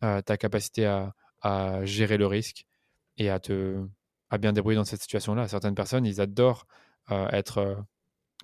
[0.00, 0.86] ta capacité
[1.42, 2.66] à gérer le risque
[3.18, 3.86] et à te
[4.30, 5.48] à bien débrouiller dans cette situation-là.
[5.48, 6.66] Certaines personnes, ils adorent
[7.10, 7.74] euh, être, euh,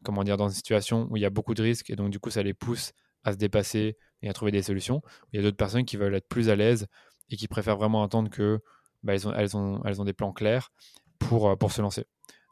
[0.05, 2.19] comment dire, dans une situation où il y a beaucoup de risques et donc du
[2.19, 2.93] coup, ça les pousse
[3.25, 5.03] à se dépasser et à trouver des solutions.
[5.33, 6.87] Il y a d'autres personnes qui veulent être plus à l'aise
[7.31, 8.61] et qui préfèrent vraiment attendre que
[9.03, 10.71] bah, elles, ont, elles, ont, elles ont des plans clairs
[11.19, 12.05] pour, euh, pour se lancer.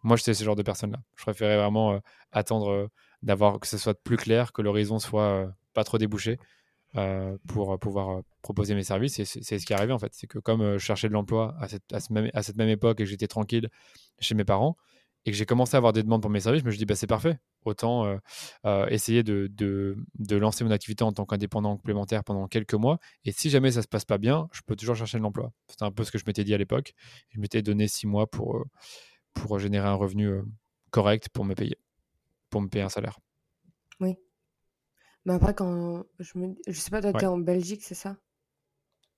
[0.02, 0.98] Moi, je suis ce genre de personne-là.
[1.16, 2.00] Je préférais vraiment
[2.32, 2.88] attendre
[3.22, 6.38] d'avoir que ce soit plus clair, que l'horizon soit pas trop débouché
[6.96, 9.20] euh, pour euh, pouvoir euh, proposer mes services.
[9.20, 10.12] Et c'est ce qui est arrivé en fait.
[10.12, 13.08] C'est que comme je cherchais de l'emploi à cette, à, cette même époque et que
[13.08, 13.68] j'étais tranquille
[14.18, 14.76] chez mes parents
[15.24, 16.86] et que j'ai commencé à avoir des demandes pour mes services, je me suis dit
[16.86, 17.38] bah, c'est parfait.
[17.64, 18.18] Autant
[18.88, 22.98] essayer de, de, de, lancer mon activité en tant qu'indépendant complémentaire pendant quelques mois.
[23.26, 25.52] Et si jamais ça se passe pas bien, je peux toujours chercher de l'emploi.
[25.68, 26.94] C'était un peu ce que je m'étais dit à l'époque.
[27.28, 28.64] Je m'étais donné six mois pour,
[29.34, 30.40] pour générer un revenu
[30.90, 31.76] correct pour me payer,
[32.48, 33.20] pour me payer un salaire.
[34.00, 34.16] Oui,
[35.30, 36.56] Mais après, quand je me.
[36.66, 38.16] Je sais pas, toi, t'es en Belgique, c'est ça?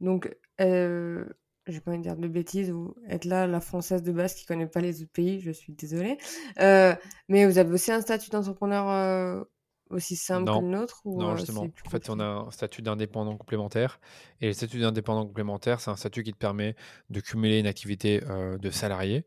[0.01, 1.25] Donc, euh,
[1.67, 4.45] j'ai pas envie de dire de bêtises ou être là, la française de base qui
[4.45, 6.19] connaît pas les autres pays, je suis désolée.
[6.61, 6.95] Euh,
[7.29, 9.43] mais vous avez aussi un statut d'entrepreneur euh,
[9.89, 11.67] aussi simple que le nôtre ou, Non, justement.
[11.87, 13.99] En fait, on a un statut d'indépendant complémentaire.
[14.43, 16.77] Et le statut d'indépendant complémentaire, c'est un statut qui te permet
[17.09, 19.27] de cumuler une activité de salarié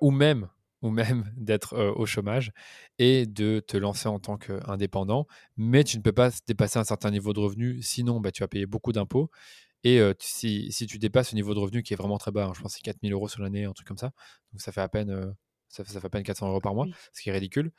[0.00, 0.48] ou même
[0.84, 2.52] ou même d'être au chômage
[2.98, 5.26] et de te lancer en tant qu'indépendant.
[5.56, 8.48] Mais tu ne peux pas dépasser un certain niveau de revenu, sinon bah, tu vas
[8.48, 9.30] payer beaucoup d'impôts.
[9.82, 12.62] Et si, tu dépasses ce niveau de revenu qui est vraiment très bas, hein, je
[12.62, 14.12] pense que c'est 4000 euros sur l'année, un truc comme ça,
[14.52, 15.34] donc ça fait à peine,
[15.74, 17.72] ça, fait, à peine 400 euros par mois, ce qui est ridicule,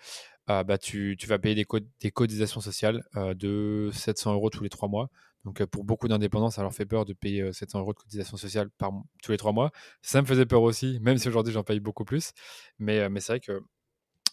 [0.48, 1.66] ah, bah, tu, tu, vas payer des,
[2.02, 5.10] des cotisations sociales de 700 euros tous les trois mois.
[5.46, 8.70] Donc pour beaucoup d'indépendants, ça leur fait peur de payer 700 euros de cotisation sociale
[8.78, 8.92] par,
[9.24, 9.72] tous les trois mois.
[10.02, 12.32] Ça me faisait peur aussi, même si aujourd'hui j'en paye beaucoup plus.
[12.80, 13.62] Mais, mais c'est vrai que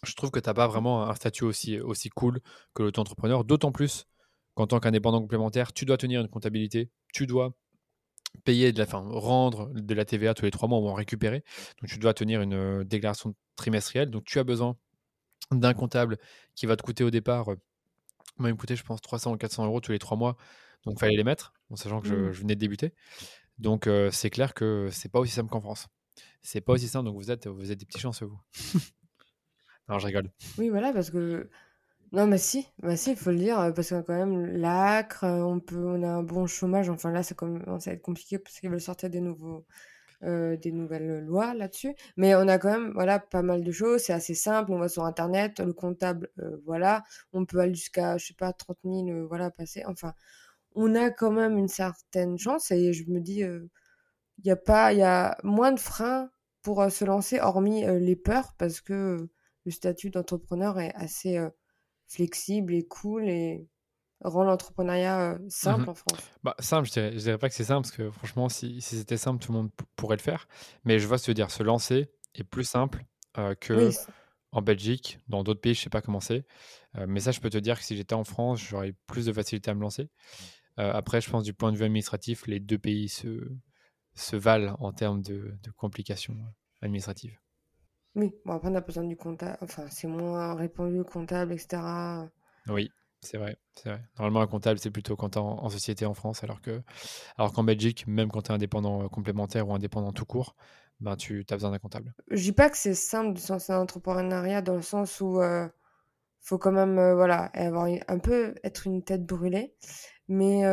[0.05, 2.41] je trouve que tu n'as pas vraiment un statut aussi, aussi cool
[2.75, 4.07] que l'auto-entrepreneur, d'autant plus
[4.55, 7.55] qu'en tant qu'indépendant complémentaire, tu dois tenir une comptabilité, tu dois
[8.45, 11.45] payer de la fin, rendre de la TVA tous les trois mois ou en récupérer.
[11.81, 14.11] Donc tu dois tenir une déclaration trimestrielle.
[14.11, 14.77] Donc tu as besoin
[15.51, 16.19] d'un comptable
[16.55, 17.47] qui va te coûter au départ,
[18.39, 20.37] moi il me coûtait je pense 300 ou 400 euros tous les trois mois
[20.85, 22.31] donc, il fallait les mettre, en sachant que je, mmh.
[22.31, 22.93] venais de débuter.
[23.59, 25.89] Donc, c'est clair que c'est pas aussi simple qu'en France.
[26.43, 28.41] C'est pas aussi simple, donc vous êtes, vous êtes des petits chanceux, vous.
[29.89, 30.31] non, je rigole.
[30.59, 31.49] Oui, voilà, parce que.
[32.13, 35.61] Non, mais si, bah si, il faut le dire, parce que quand même, l'acre, on,
[35.61, 36.91] peut, on a un bon chômage.
[36.91, 39.67] Enfin, là, ça commence à être compliqué parce qu'ils veulent sortir des nouveaux.
[40.23, 41.95] des nouvelles lois là-dessus.
[42.17, 44.03] Mais on a quand même voilà, pas mal de choses.
[44.03, 44.73] C'est assez simple.
[44.73, 45.61] On va sur Internet.
[45.61, 46.31] Le comptable,
[46.67, 47.05] voilà.
[47.33, 49.85] On peut aller jusqu'à, je sais pas, 30 000, voilà, passer.
[49.87, 50.15] Enfin,
[50.75, 54.93] on a quand même une certaine chance et je me dis, il y a pas,
[54.93, 56.31] il y a moins de freins
[56.63, 59.29] pour se lancer, hormis les peurs, parce que
[59.65, 61.39] le statut d'entrepreneur est assez
[62.13, 63.69] flexible et cool et
[64.21, 66.31] rend l'entrepreneuriat simple mmh en France.
[66.45, 69.43] Bah, simple, je dirais, dirais pas que c'est simple, parce que franchement, si, c'était simple,
[69.43, 70.47] tout le monde pourrait le faire.
[70.85, 73.05] Mais je vois ce que dire, se lancer est plus simple
[73.61, 73.91] que
[74.53, 76.45] en Belgique, dans d'autres pays, je sais pas comment c'est.
[77.09, 79.71] mais ça, je peux te dire que si j'étais en France, j'aurais plus de facilité
[79.71, 80.09] à me lancer.
[80.79, 83.51] Euh, après, je pense du point de vue administratif, les deux pays se,
[84.15, 86.37] se valent en termes de, complications
[86.81, 87.39] administratives.
[88.15, 89.57] Oui, bon, après, on a besoin du comptable.
[89.63, 91.83] Enfin, c'est moins répandu, comptable, etc.
[92.69, 94.03] Oui, c'est vrai, c'est vrai.
[94.19, 96.83] Normalement, un comptable, c'est plutôt quand tu en, en, société en France, alors que
[97.39, 100.57] alors qu'en Belgique, même quand tu es indépendant euh, complémentaire ou indépendant tout court,
[101.01, 102.15] ben, tu as besoin d'un comptable.
[102.31, 105.41] Je dis pas que c'est simple de se lancer dans l'entrepreneuriat dans le sens où
[105.41, 105.69] il euh,
[106.41, 109.75] faut quand même voilà, avoir un peu être une tête brûlée.
[110.29, 110.65] Mais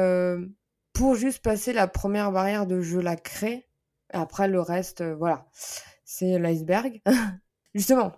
[0.93, 3.67] pour juste passer la première barrière de je la crée,
[4.11, 5.47] après le reste, voilà,
[6.09, 7.01] c'est l'iceberg.
[7.75, 8.13] Justement,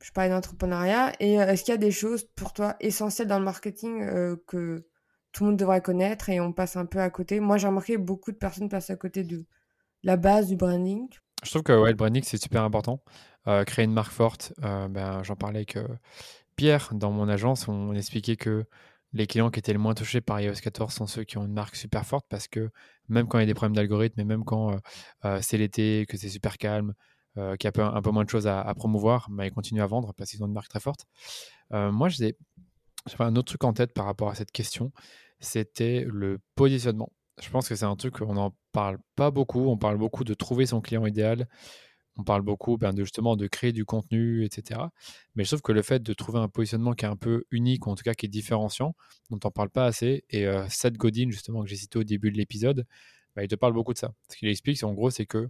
[0.00, 1.12] je parlais d'entrepreneuriat.
[1.18, 4.06] Et est-ce qu'il y a des choses pour toi essentielles dans le marketing
[4.46, 4.86] que
[5.32, 7.40] tout le monde devrait connaître et on passe un peu à côté?
[7.40, 9.44] Moi, j'ai remarqué beaucoup de personnes passent à côté de
[10.04, 11.08] la base du branding.
[11.42, 13.02] Je trouve que le branding, c'est super important.
[13.66, 15.76] créer une marque forte, ben, j'en parlais avec
[16.54, 17.66] Pierre dans mon agence.
[17.66, 18.64] On expliquait que
[19.14, 21.52] les clients qui étaient le moins touchés par iOS 14 sont ceux qui ont une
[21.52, 22.70] marque super forte parce que
[23.08, 24.78] même quand il y a des problèmes d'algorithme et même quand euh,
[25.24, 26.94] euh, c'est l'été, que c'est super calme,
[27.36, 29.86] euh, qu'il y a un peu, moins de choses à, promouvoir, bah, ils continuent à
[29.86, 31.06] vendre parce qu'ils ont une marque très forte.
[31.70, 32.36] moi, j'ai
[33.18, 34.92] un autre truc en tête par rapport à cette question,
[35.40, 37.12] c'était le positionnement.
[37.42, 39.68] Je pense que c'est un truc qu'on n'en parle pas beaucoup.
[39.68, 41.48] On parle beaucoup de trouver son client idéal,
[42.16, 44.80] on parle beaucoup ben, de justement de créer du contenu, etc.
[45.34, 47.86] Mais je trouve que le fait de trouver un positionnement qui est un peu unique,
[47.86, 48.94] ou en tout cas qui est différenciant,
[49.30, 52.30] on ne parle pas assez, et euh, Seth Godin, justement, que j'ai cité au début
[52.30, 52.86] de l'épisode,
[53.34, 54.12] bah, il te parle beaucoup de ça.
[54.30, 55.48] Ce qu'il explique, en gros, c'est que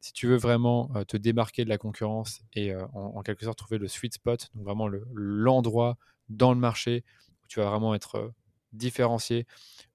[0.00, 3.58] si tu veux vraiment euh, te démarquer de la concurrence et euh, en, quelque sorte
[3.58, 5.96] trouver le sweet spot, donc vraiment l'endroit
[6.28, 7.04] dans le marché
[7.42, 8.32] où tu vas vraiment être
[8.72, 9.46] différencié,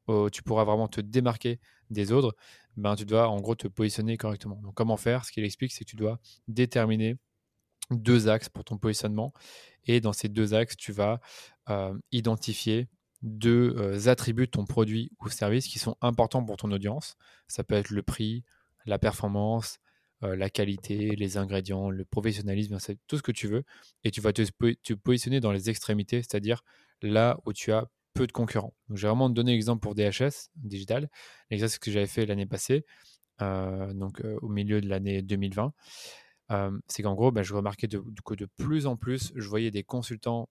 [0.08, 2.36] où tu pourras vraiment te démarquer des autres,
[2.76, 4.60] ben, tu dois en gros te positionner correctement.
[4.64, 5.26] Donc comment faire?
[5.26, 7.18] Ce qu'il explique, c'est que tu dois déterminer
[7.92, 9.34] deux axes pour ton positionnement.
[9.86, 11.20] Et dans ces deux axes, tu vas
[11.70, 12.88] euh, identifier
[13.22, 17.16] deux euh, attributs de ton produit ou service qui sont importants pour ton audience.
[17.48, 18.44] Ça peut être le prix,
[18.86, 19.80] la performance,
[20.24, 23.64] euh, la qualité, les ingrédients, le professionnalisme, tout ce que tu veux.
[24.04, 24.44] Et tu vas te,
[24.96, 26.64] positionner dans les extrémités, c'est-à-dire
[27.02, 28.74] là où tu as peu de concurrents.
[28.94, 31.10] J'ai vraiment donné l'exemple pour DHS digital,
[31.50, 32.86] l'exercice que j'avais fait l'année passée,
[33.42, 35.74] euh, donc euh, au milieu de l'année 2020.
[36.52, 39.84] Euh, c'est qu'en gros, bah, je remarquais que de plus en plus, je voyais des
[39.84, 40.50] consultants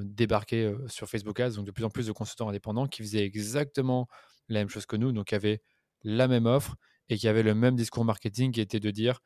[0.00, 4.08] débarquer sur Facebook Ads, donc de plus en plus de consultants indépendants qui faisaient exactement
[4.48, 5.60] la même chose que nous, donc avaient
[6.04, 6.74] la même offre
[7.08, 9.20] et qui avaient le même discours marketing qui était de dire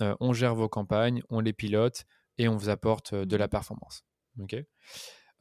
[0.00, 2.04] on gère vos campagnes, on les pilote
[2.38, 3.50] et on vous apporte de la mmh.
[3.50, 4.04] performance.
[4.40, 4.56] ok?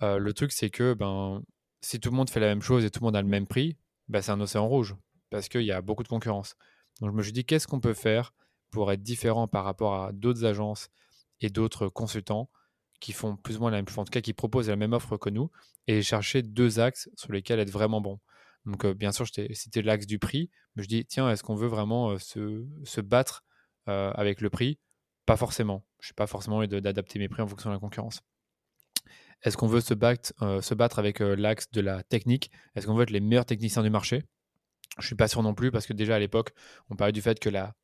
[0.01, 1.41] Le truc, c'est que ben,
[1.81, 3.47] si tout le monde fait la même chose et tout le monde a le même
[3.47, 3.77] prix,
[4.09, 4.95] bah, c'est un océan rouge
[5.29, 6.55] parce qu'il y a beaucoup de concurrence.
[7.01, 8.33] Donc je me suis dit, qu'est-ce qu'on peut faire
[8.69, 10.89] pour être différent par rapport à d'autres agences
[11.41, 12.49] et d'autres consultants
[12.99, 14.93] qui font plus ou moins la même chose, en tout cas qui proposent la même
[14.93, 15.51] offre que nous,
[15.87, 18.19] et chercher deux axes sur lesquels être vraiment bon?
[18.65, 22.17] Donc bien sûr, c'était l'axe du prix, mais je dis, tiens, est-ce qu'on veut vraiment
[22.17, 23.43] se, se, battre
[23.85, 24.79] avec le prix?
[25.25, 25.85] Pas forcément.
[25.99, 28.21] Je n'ai pas forcément d'adapter mes prix en fonction de la concurrence.
[29.41, 32.51] Est-ce qu'on veut se battre, se battre avec l'axe de la technique?
[32.75, 34.23] Est-ce qu'on veut être les meilleurs techniciens du marché?
[34.99, 36.53] Je suis pas sûr non plus parce que déjà à l'époque,
[36.89, 37.75] on parlait du fait que la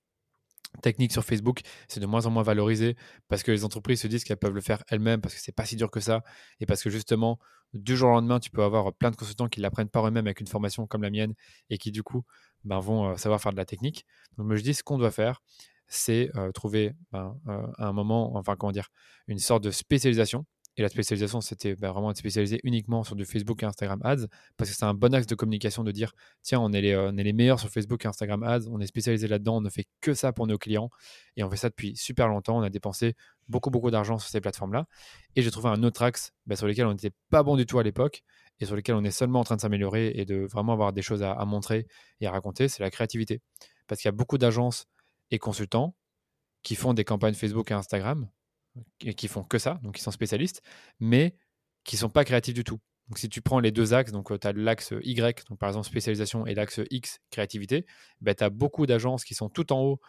[0.81, 2.95] technique sur Facebook, c'est de moins en moins valorisé
[3.27, 5.65] parce que les entreprises se disent qu'elles peuvent le faire elles-mêmes parce que c'est pas
[5.65, 6.23] si dur que ça
[6.59, 7.39] et parce que justement
[7.73, 10.39] du jour au lendemain tu peux avoir plein de consultants qui l'apprennent par eux-mêmes avec
[10.39, 11.33] une formation comme la mienne
[11.69, 12.23] et qui du coup
[12.63, 14.05] ben, vont savoir faire de la technique.
[14.37, 15.41] Donc je dis ce qu'on doit faire,
[15.87, 17.35] c'est trouver ben,
[17.77, 18.89] un moment, enfin comment dire,
[19.27, 20.45] une sorte de spécialisation
[20.79, 24.27] et la spécialisation, c'était bah, vraiment être spécialisé uniquement sur du Facebook et Instagram Ads,
[24.55, 27.17] parce que c'est un bon axe de communication de dire, tiens, on est, les, on
[27.17, 29.87] est les meilleurs sur Facebook et Instagram Ads, on est spécialisé là-dedans, on ne fait
[29.99, 30.89] que ça pour nos clients,
[31.35, 33.15] et on fait ça depuis super longtemps, on a dépensé
[33.49, 34.85] beaucoup, beaucoup d'argent sur ces plateformes-là.
[35.35, 37.77] Et j'ai trouvé un autre axe bah, sur lequel on n'était pas bon du tout
[37.77, 38.23] à l'époque,
[38.61, 41.01] et sur lequel on est seulement en train de s'améliorer et de vraiment avoir des
[41.01, 41.87] choses à montrer
[42.21, 43.41] et à raconter, c'est la créativité.
[43.87, 44.85] Parce qu'il y a beaucoup d'agences
[45.29, 45.93] et consultants
[46.63, 48.29] qui font des campagnes Facebook et Instagram,
[48.97, 50.61] qui font que ça, donc qui sont spécialistes,
[50.99, 51.35] mais
[51.83, 52.79] qui sont pas créatifs du tout.
[53.09, 55.87] Donc si tu prends les deux axes, donc tu as l'axe Y, donc par exemple
[55.87, 57.85] spécialisation, et l'axe X, créativité,
[58.21, 59.99] ben, tu as beaucoup d'agences qui sont tout en haut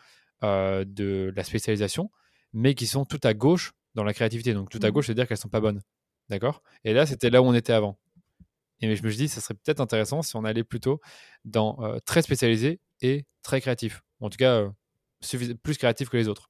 [0.45, 2.11] euh, de la spécialisation,
[2.53, 4.53] mais qui sont tout à gauche dans la créativité.
[4.53, 4.91] Donc tout à mmh.
[4.93, 5.81] gauche, c'est-à-dire qu'elles sont pas bonnes.
[6.29, 6.63] D'accord?
[6.85, 7.99] Et là, c'était là où on était avant.
[8.81, 11.01] Et je me suis dit, ça serait peut-être intéressant si on allait plutôt
[11.45, 14.03] dans euh, très spécialisé et très créatif.
[14.21, 16.50] En tout cas, euh, plus créatif que les autres.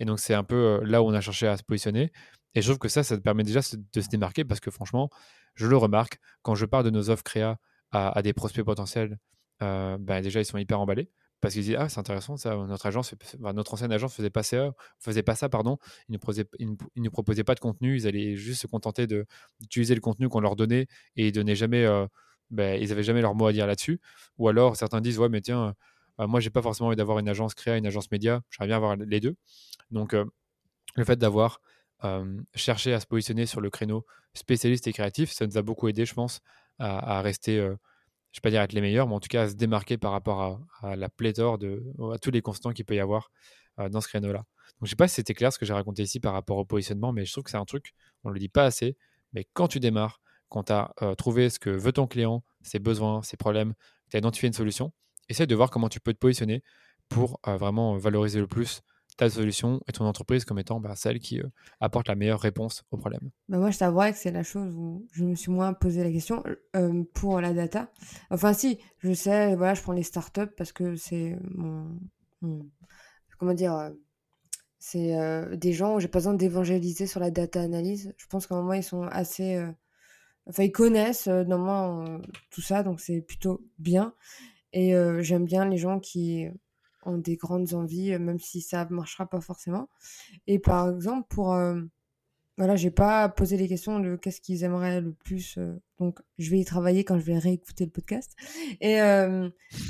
[0.00, 2.12] Et donc, c'est un peu là où on a cherché à se positionner.
[2.54, 5.10] Et je trouve que ça, ça te permet déjà de se démarquer parce que franchement,
[5.54, 7.58] je le remarque, quand je parle de nos offres créa
[7.92, 9.18] à, des prospects potentiels,
[9.60, 13.14] ben déjà, ils sont hyper emballés parce qu'ils disent Ah, c'est intéressant, ça, notre, agence,
[13.38, 14.30] notre ancienne agence faisait
[14.98, 15.78] faisait pas ça pardon.
[16.08, 16.48] Ils ne, proposaient,
[17.12, 20.86] proposaient pas de contenu, ils allaient juste se contenter d'utiliser le contenu qu'on leur donnait
[21.16, 21.86] et ils donnaient jamais.
[22.50, 24.00] Ils n'avaient jamais leur mot à dire là-dessus.
[24.38, 25.74] Ou alors certains disent Ouais, mais tiens,
[26.18, 28.42] moi, moi, j'ai pas forcément envie d'avoir une agence créa, une agence média.
[28.50, 29.36] J'aimerais bien avoir les deux.
[29.90, 31.60] Donc, le fait d'avoir
[32.54, 36.04] cherché à se positionner sur le créneau spécialiste et créatif, ça nous a beaucoup aidé,
[36.04, 36.40] je pense,
[36.78, 39.48] à, rester, je ne vais pas dire être les meilleurs, mais en tout cas à
[39.48, 43.00] se démarquer par rapport à, la pléthore de à tous les constants qu'il peut y
[43.00, 43.30] avoir
[43.78, 44.38] dans ce créneau-là.
[44.38, 46.58] Donc, je ne sais pas si c'était clair ce que j'ai raconté ici par rapport
[46.58, 48.96] au positionnement, mais je trouve que c'est un truc, on ne le dit pas assez,
[49.32, 53.22] mais quand tu démarres, quand tu as trouvé ce que veut ton client, ses besoins,
[53.22, 53.74] ses problèmes,
[54.10, 54.92] tu as identifié une solution,
[55.28, 56.62] essaye de voir comment tu peux te positionner
[57.08, 58.82] pour vraiment valoriser le plus
[59.16, 61.48] ta solution et ton entreprise comme étant bah, celle qui euh,
[61.80, 65.06] apporte la meilleure réponse au problème bah Moi, je t'avoue que c'est la chose où
[65.12, 66.42] je me suis moins posé la question
[66.76, 67.90] euh, pour la data.
[68.30, 71.98] Enfin, si, je sais, voilà, je prends les startups parce que c'est mon,
[73.38, 73.90] Comment dire euh,
[74.78, 78.14] C'est des gens où j'ai pas besoin d'évangéliser sur la data analyse.
[78.16, 79.62] Je pense un moment, ils sont assez.
[80.46, 84.14] Enfin, ils connaissent normalement tout ça, donc c'est plutôt bien.
[84.78, 86.46] Et j'aime bien les gens qui
[87.02, 89.88] ont des grandes envies, même si ça ne marchera pas forcément.
[90.46, 91.54] Et par exemple, pour.
[91.54, 91.80] Euh,
[92.58, 95.58] voilà, j'ai pas posé les questions de qu'est-ce qu'ils aimeraient le plus.
[95.98, 98.32] Donc, je vais y travailler quand je vais réécouter le podcast.
[98.80, 98.98] Et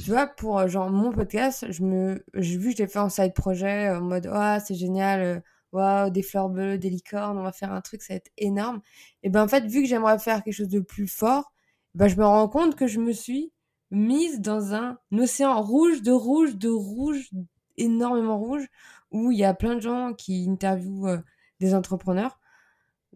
[0.04, 3.34] tu vois, pour genre mon podcast, je me, j'ai vu, je l'ai fait en side
[3.34, 7.72] projet en mode, oh, c'est génial, waouh, des fleurs bleues, des licornes, on va faire
[7.72, 8.80] un truc, ça va être énorme.
[9.22, 11.52] Et ben en fait, vu que j'aimerais faire quelque chose de plus fort,
[11.94, 13.52] ben je me rends compte que je me suis
[13.90, 17.30] mise dans un océan rouge, de rouge, de rouge,
[17.76, 18.66] énormément rouge,
[19.10, 21.18] où il y a plein de gens qui interviewent euh,
[21.60, 22.38] des entrepreneurs.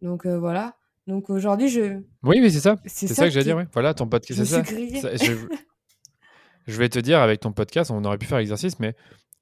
[0.03, 0.77] Donc euh, voilà.
[1.07, 2.01] Donc aujourd'hui, je.
[2.23, 2.77] Oui, mais c'est ça.
[2.87, 3.57] C'est ça, que j'allais dire.
[3.57, 3.65] Oui.
[3.73, 4.63] Voilà, ton podcast, c'est ça.
[4.63, 5.35] je...
[6.67, 6.79] je...
[6.79, 8.95] vais te dire, avec ton podcast, on aurait pu faire l'exercice, mais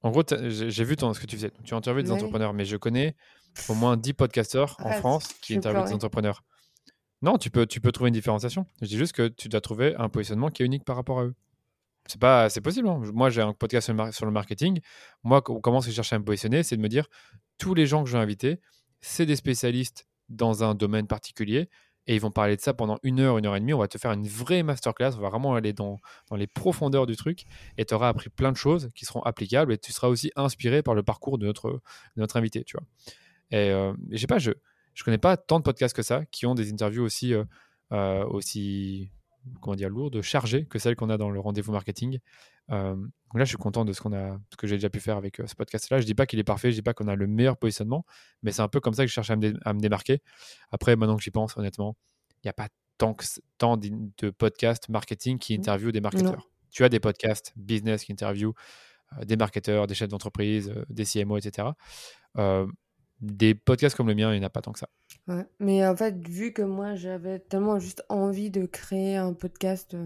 [0.02, 1.50] en gros, j'ai vu ton, ce que tu faisais.
[1.64, 3.16] Tu interviews des entrepreneurs, mais je connais
[3.68, 6.42] au moins 10 podcasteurs en France qui interviewent des entrepreneurs.
[7.22, 8.66] Non, tu peux, tu peux trouver une différenciation.
[8.80, 11.24] Je dis juste que tu dois trouver un positionnement qui est unique par rapport à
[11.24, 11.34] eux.
[12.06, 12.88] C'est pas, c'est possible.
[12.88, 13.02] Hein.
[13.12, 14.80] Moi, j'ai un podcast sur le, marketing.
[15.24, 17.06] Moi, comment je cherche à me positionner, c'est de me dire
[17.58, 18.60] tous les gens que je vais inviter,
[19.00, 21.68] c'est des spécialistes dans un domaine particulier
[22.06, 23.74] et ils vont parler de ça pendant une heure, une heure et demie.
[23.74, 25.12] On va te faire une vraie masterclass.
[25.16, 25.98] On va vraiment aller dans,
[26.30, 27.44] dans les profondeurs du truc
[27.76, 30.82] et tu auras appris plein de choses qui seront applicables et tu seras aussi inspiré
[30.82, 32.64] par le parcours de notre, de notre invité.
[32.64, 32.86] Tu vois.
[33.50, 34.52] Et, euh, je sais pas, je,
[34.98, 37.44] je connais pas tant de podcasts que ça qui ont des interviews aussi, euh,
[37.92, 39.12] euh, aussi
[39.60, 42.18] comment dire, lourdes, chargées que celles qu'on a dans le rendez-vous marketing.
[42.72, 42.96] Euh,
[43.32, 45.36] là, je suis content de ce, qu'on a, ce que j'ai déjà pu faire avec
[45.36, 46.00] ce podcast-là.
[46.00, 48.04] Je dis pas qu'il est parfait, je dis pas qu'on a le meilleur positionnement,
[48.42, 50.20] mais c'est un peu comme ça que je cherche à me, démarquer.
[50.72, 51.96] Après, maintenant que j'y pense, honnêtement,
[52.42, 52.66] il n'y a pas
[52.98, 53.24] tant, que,
[53.56, 55.60] tant de podcasts marketing qui Mmh.
[55.60, 56.50] interviewent des marketeurs.
[56.72, 58.54] Tu as des podcasts business qui interviewent
[59.22, 61.68] des marketeurs, des chefs d'entreprise, des CMO, etc.
[63.20, 64.88] des podcasts comme le mien, il n'y en a pas tant que ça.
[65.26, 65.44] Ouais.
[65.58, 69.96] Mais en fait, vu que moi, j'avais tellement juste envie de créer un podcast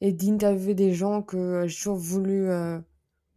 [0.00, 2.48] et d'interviewer des gens que j'ai toujours voulu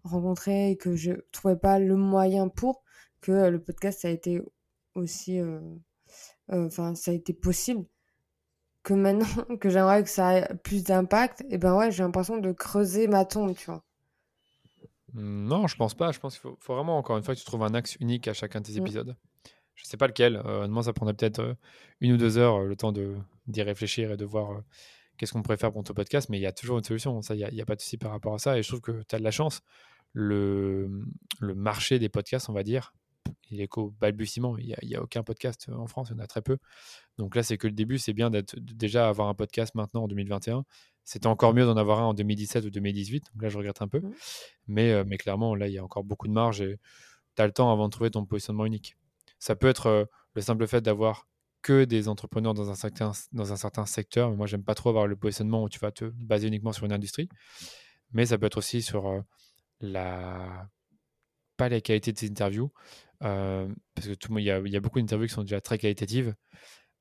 [0.03, 2.84] rencontrer et que je trouvais pas le moyen pour,
[3.21, 4.41] que le podcast, ça a été
[4.95, 5.39] aussi...
[6.49, 7.86] Enfin, ça a été possible.
[8.84, 9.26] Que maintenant
[9.59, 13.26] que j'aimerais que ça ait plus d'impact, et ben ouais, j'ai l'impression de creuser ma
[13.26, 13.84] tombe, tu vois.
[15.14, 16.11] Mmh, non, je pense pas.
[16.11, 18.34] Je pense qu'il faut, vraiment, encore une fois, que tu trouves un axe unique à
[18.34, 18.84] chacun de tes mmh.
[18.84, 19.16] épisodes.
[19.76, 20.41] Je sais pas lequel.
[20.45, 21.55] Euh, ça prendrait peut-être
[21.99, 24.61] une ou deux heures le temps d'y réfléchir et de voir
[25.18, 26.30] qu'est-ce qu'on pourrait faire pour ton podcast.
[26.30, 27.22] Mais il y a toujours une solution.
[27.22, 28.57] Ça, il n'y a, pas de souci par rapport à ça.
[28.57, 29.61] Et je trouve que tu as de la chance.
[30.16, 31.05] Le,
[31.39, 32.93] le marché des podcasts, on va dire,
[33.49, 34.57] il est qu'au balbutiement.
[34.57, 36.57] Il n'y a, a, aucun podcast en France, il y en a très peu.
[37.18, 37.97] Donc là, c'est que le début.
[37.97, 40.66] C'est bien d'être déjà avoir un podcast maintenant en 2021.
[41.04, 43.26] C'était encore mieux d'en avoir un en 2017 ou 2018.
[43.34, 43.99] Donc là, je regrette un peu.
[43.99, 44.14] Mmh.
[44.68, 46.80] Mais, mais clairement, là, il y a encore beaucoup de marge et
[47.36, 48.95] tu as le temps avant de trouver ton positionnement unique.
[49.39, 51.28] Ça peut être le simple fait d'avoir
[51.62, 54.32] que des entrepreneurs dans un certain, dans un certain secteur.
[54.32, 56.93] Moi, j'aime pas trop avoir le positionnement où tu vas te baser uniquement sur une
[56.93, 57.30] industrie.
[58.12, 59.24] Mais ça peut être aussi sur
[59.80, 60.70] la
[61.58, 62.72] pas la qualité de tes interviews,
[63.20, 65.78] parce que tout il y, a, il y a beaucoup d'interviews qui sont déjà très
[65.78, 66.36] qualitatives.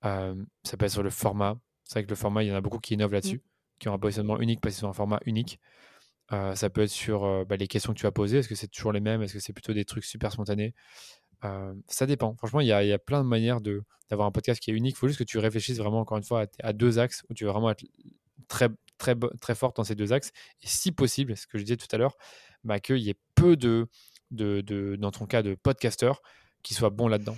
[0.03, 1.59] ça peut être sur le format.
[1.85, 3.52] C'est vrai que le format, il y en a beaucoup qui innovent là-dessus, mmh.
[3.83, 5.59] Qui ont un positionnement unique parce qu'ils sont un format unique.
[6.31, 8.39] ça peut être sur bah, les questions que tu as posées.
[8.39, 9.23] Est-ce que c'est toujours les mêmes?
[9.23, 10.73] Est-ce que c'est plutôt des trucs super spontanés?
[11.89, 12.37] Ça dépend.
[12.37, 14.95] Franchement, il y, a, plein de manières d'avoir un podcast qui est unique.
[14.95, 17.45] Il faut juste que tu réfléchisses vraiment, encore une fois, à, deux axes où tu
[17.45, 17.85] veux vraiment être
[18.47, 18.69] très,
[18.99, 20.31] très, très fort dans ces deux axes.
[20.63, 22.17] Et si possible, ce que je disais tout à l'heure,
[22.63, 23.89] bah, qu'il y ait peu de,
[24.31, 26.23] de, dans ton cas, de podcasteurs
[26.63, 27.37] qui soient bons là-dedans.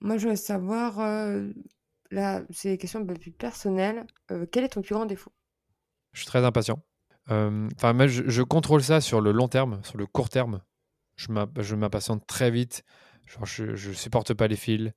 [0.00, 0.98] Moi, je voudrais savoir,
[2.10, 4.06] là, c'est des questions un peu plus personnelles.
[4.52, 5.32] quel est ton plus grand défaut?
[6.12, 6.82] Je suis très impatient.
[7.28, 10.60] Enfin, moi, je, contrôle ça sur le long terme, sur le court terme
[11.16, 12.84] je m'impatiente très vite.
[13.26, 14.92] Genre, je, ne supporte pas les fils.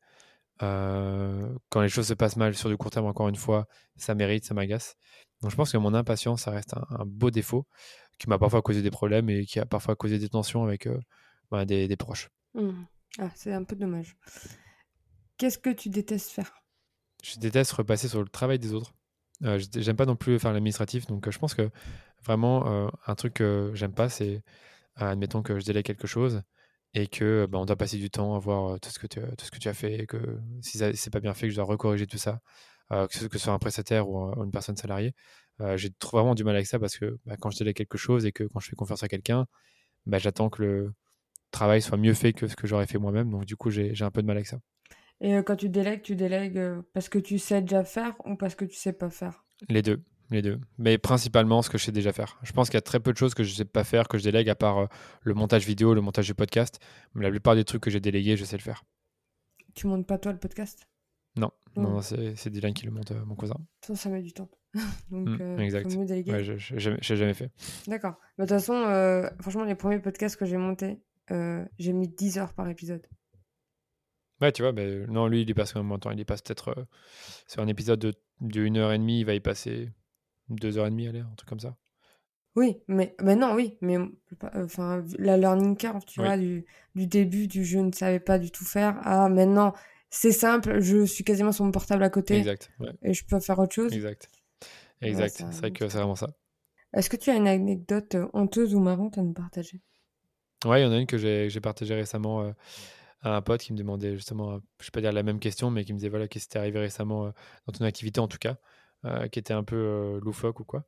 [0.62, 4.14] Euh, quand les choses se passent mal sur du court terme, encore une fois, ça
[4.14, 4.95] mérite, ça m'agace.
[5.41, 7.66] Donc je pense que mon impatience, ça reste un, beau défaut
[8.18, 10.99] qui m'a parfois causé des problèmes et qui a parfois causé des tensions avec euh,
[11.49, 12.30] bah, des, proches.
[12.55, 12.72] Mmh.
[13.20, 14.18] Ah, c'est un peu dommage.
[15.38, 16.51] Qu'est-ce que tu détestes faire?
[17.24, 18.93] Je déteste repasser sur le travail des autres.
[19.43, 21.70] Euh, j'aime pas non plus faire l'administratif, donc je pense que
[22.24, 24.43] vraiment un truc que j'aime pas, c'est
[24.95, 26.41] admettons que je délègue quelque chose
[26.93, 29.45] et que bah, on doit passer du temps à voir tout ce que tu, tout
[29.45, 31.65] ce que tu as fait et que si c'est pas bien fait que je dois
[31.65, 32.41] recorriger tout ça
[32.89, 35.13] que, ce, que ce soit un prestataire ou, une personne salariée
[35.76, 38.32] j'ai vraiment du mal avec ça parce que bah, quand je délègue quelque chose et
[38.32, 39.45] que quand je fais confiance à quelqu'un
[40.05, 40.93] bah, j'attends que le
[41.51, 44.11] travail soit mieux fait que ce que j'aurais fait moi-même donc du coup j'ai un
[44.11, 44.59] peu de mal avec ça
[45.22, 46.61] et quand tu délègues tu délègues
[46.93, 49.45] parce que tu sais déjà faire ou parce que tu sais pas faire?
[49.67, 50.01] Les deux
[50.32, 50.59] les deux.
[50.78, 52.39] Mais principalement ce que je sais déjà faire.
[52.43, 54.07] Je pense qu'il y a très peu de choses que je ne sais pas faire,
[54.07, 54.88] que je délègue, à part euh,
[55.24, 56.80] le montage vidéo, le montage du podcast.
[57.15, 58.84] Mais la plupart des trucs que j'ai délégués, je sais le faire.
[59.74, 60.88] Tu montes pas toi le podcast?
[61.36, 63.55] Non, non, non c'est Dylan qui le monte, euh, mon cousin.
[63.86, 64.49] Ça, ça met du temps.
[65.11, 65.95] Donc, mmh, euh, exact.
[65.95, 66.32] Mieux déléguer.
[66.32, 67.51] Ouais, je n'ai jamais fait.
[67.88, 68.15] D'accord.
[68.38, 70.99] De toute façon, franchement, les premiers podcasts que j'ai montés,
[71.30, 73.05] j'ai mis 10 heures par épisode.
[74.41, 76.11] Ouais, tu vois, mais non, lui, il y passe quand même moins de temps.
[76.11, 76.87] Il y passe peut-être
[77.47, 79.89] sur un épisode de, de 1 heure et demie, il va y passer
[80.49, 81.75] deux heures et demie à l'air, un truc comme ça.
[82.55, 83.97] Oui, mais non, oui, mais
[84.55, 86.65] enfin, la learning curve, tu vois, du,
[86.95, 89.73] du, début du je ne savais pas du tout faire ah maintenant
[90.09, 92.37] c'est simple, je suis quasiment sur mon portable à côté.
[92.37, 92.71] Exact.
[93.03, 93.93] Et je peux faire autre chose.
[93.93, 94.29] Exact.
[95.01, 95.37] Exact.
[95.37, 96.31] c'est vrai que c'est vraiment ça.
[96.93, 99.79] Est-ce que tu as une anecdote euh, honteuse ou marrante à nous partager?
[100.65, 102.51] Ouais, il y en a une que j'ai partagée récemment euh,
[103.22, 105.39] à un pote qui me demandait justement, euh, je ne vais pas dire la même
[105.39, 107.34] question, mais qui me disait voilà, qu'est-ce qui s'était arrivé récemment
[107.67, 108.57] dans ton activité en tout cas.
[109.05, 110.84] Euh, qui était un peu euh, loufoque ou quoi.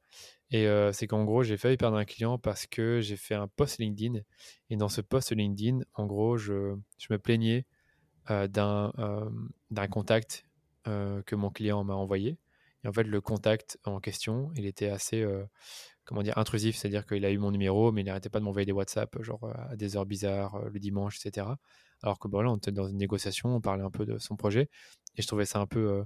[0.50, 3.48] Et euh, c'est qu'en gros, j'ai failli perdre un client parce que j'ai fait un
[3.48, 4.20] post LinkedIn.
[4.70, 7.66] Et dans ce post LinkedIn, en gros, je, je me plaignais
[8.28, 8.94] d'un
[9.72, 10.46] d'un contact
[10.86, 12.38] que mon client m'a envoyé.
[12.84, 15.26] Et en fait, le contact en question, il était assez,
[16.06, 16.76] comment dire, intrusif.
[16.76, 19.50] C'est-à-dire qu'il a eu mon numéro, mais il n'arrêtait pas de m'envoyer des WhatsApp, genre
[19.70, 21.48] à des heures bizarres, le dimanche, etc.
[22.04, 24.36] Alors que bon, là, on était dans une négociation, on parlait un peu de son
[24.36, 24.70] projet.
[25.18, 26.04] Et je trouvais ça un peu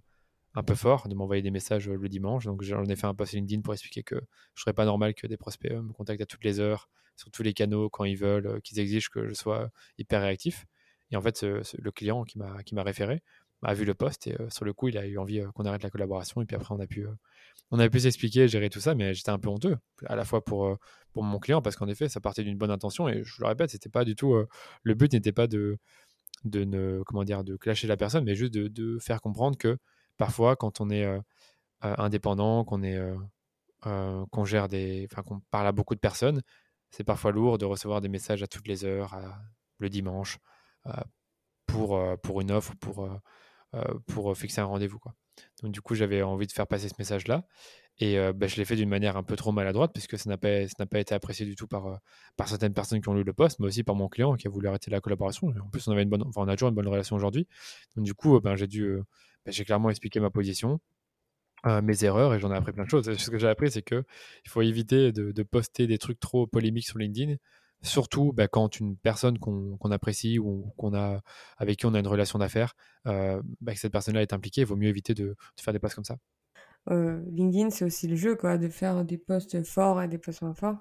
[0.56, 2.46] un peu fort de m'envoyer des messages euh, le dimanche.
[2.46, 4.16] Donc j'en ai fait un post LinkedIn pour expliquer que
[4.56, 7.30] je serais pas normal que des prospects euh, me contactent à toutes les heures, sur
[7.32, 10.66] tous les canaux, quand ils veulent, euh, qu'ils exigent que je sois hyper réactif.
[11.12, 13.22] Et en fait, le client qui m'a qui m'a référé
[13.66, 15.90] a vu le post et sur le coup, il a eu envie qu'on arrête la
[15.90, 16.42] collaboration.
[16.42, 17.08] Et puis après, on a pu
[17.72, 20.44] on a pu s'expliquer, gérer tout ça, mais j'étais un peu honteux, à la fois
[20.44, 20.78] pour,
[21.14, 23.72] pour mon client, parce qu'en effet, ça partait d'une bonne intention, et je le répète,
[23.72, 24.36] c'était pas du tout,
[24.84, 25.80] le but n'était pas de,
[26.44, 29.78] de ne, comment dire, de clasher la personne, mais juste de, de faire comprendre que
[30.18, 31.08] parfois, quand on est
[31.82, 33.00] indépendant, qu'on est
[33.82, 36.42] qu'on gère des, enfin qu'on parle à beaucoup de personnes,
[36.92, 39.20] c'est parfois lourd de recevoir des messages à toutes les heures,
[39.80, 40.38] le dimanche,
[41.66, 43.10] pour, pour une offre, pour,
[44.08, 45.00] pour fixer un rendez-vous.
[45.00, 45.14] Quoi.
[45.64, 47.46] Donc du coup, j'avais envie de faire passer ce message-là.
[48.00, 50.68] Et bah, je l'ai fait d'une manière un peu trop maladroite, puisque ça n'a pas,
[50.68, 52.00] ça n'a pas été apprécié du tout par,
[52.36, 54.50] par certaines personnes qui ont lu le poste, mais aussi par mon client qui a
[54.50, 55.48] voulu arrêter la collaboration.
[55.48, 57.48] en plus, on, avait une bonne, enfin, on a toujours une bonne relation aujourd'hui.
[57.96, 58.98] Donc du coup, ben, j'ai dû,
[59.46, 60.82] ben, j'ai clairement expliqué ma position,
[61.84, 63.12] mes erreurs, et j'en ai appris plein de choses.
[63.18, 64.04] Ce que j'ai appris, c'est que
[64.46, 67.36] il faut éviter de, poster des trucs trop polémiques sur LinkedIn,
[67.86, 71.22] surtout bah, quand une personne qu'on apprécie ou qu'on a,
[71.58, 72.76] avec qui on a une relation d'affaires,
[73.08, 75.96] euh, bah, que cette personne-là est impliquée, il vaut mieux éviter de, faire des posts
[75.96, 76.18] comme ça.
[76.92, 80.42] Euh, LinkedIn, c'est aussi le jeu, quoi, de faire des posts forts et des posts
[80.42, 80.78] moins forts.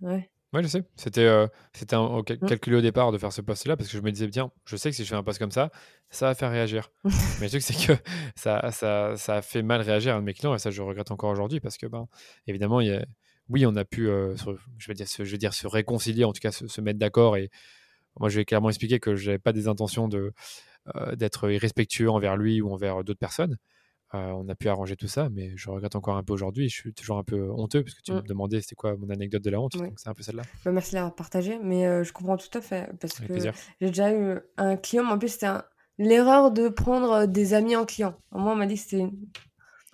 [0.00, 0.30] Ouais.
[0.52, 0.84] Ouais, je sais.
[0.96, 2.22] C'était euh, c'était mmh.
[2.46, 4.90] calculé au départ de faire ce post-là parce que je me disais, bien, je sais
[4.90, 5.70] que si je fais un post comme ça,
[6.08, 6.90] ça va faire réagir.
[7.04, 8.00] Mais le truc, c'est que
[8.36, 10.82] ça, ça, ça, a fait mal réagir à un de mes clients et ça, je
[10.82, 12.08] regrette encore aujourd'hui parce que, ben,
[12.46, 13.04] évidemment, il y a,
[13.48, 16.32] oui, on a pu, euh, se, je, vais dire, se, je dire, se réconcilier, en
[16.32, 17.36] tout cas se, mettre d'accord.
[17.36, 17.50] Et
[18.18, 20.32] moi, je vais clairement expliquer que je n'avais pas des intentions de,
[20.94, 23.56] euh, d'être irrespectueux envers lui ou envers d'autres personnes.
[24.14, 26.68] Euh, on a pu arranger tout ça, mais je regrette encore un peu aujourd'hui.
[26.68, 28.26] Je suis toujours un peu honteux parce que tu me mmh.
[28.26, 29.76] demandais c'était quoi mon anecdote de la honte.
[29.76, 30.42] Donc c'est un peu celle-là.
[30.64, 34.12] Bah, merci de l'avoir partagé, mais je comprends tout à fait parce que j'ai déjà
[34.12, 35.48] eu un client, mais en plus c'était
[35.98, 38.16] l'erreur de prendre des amis en client.
[38.30, 39.06] Moi, on m'a dit que c'était.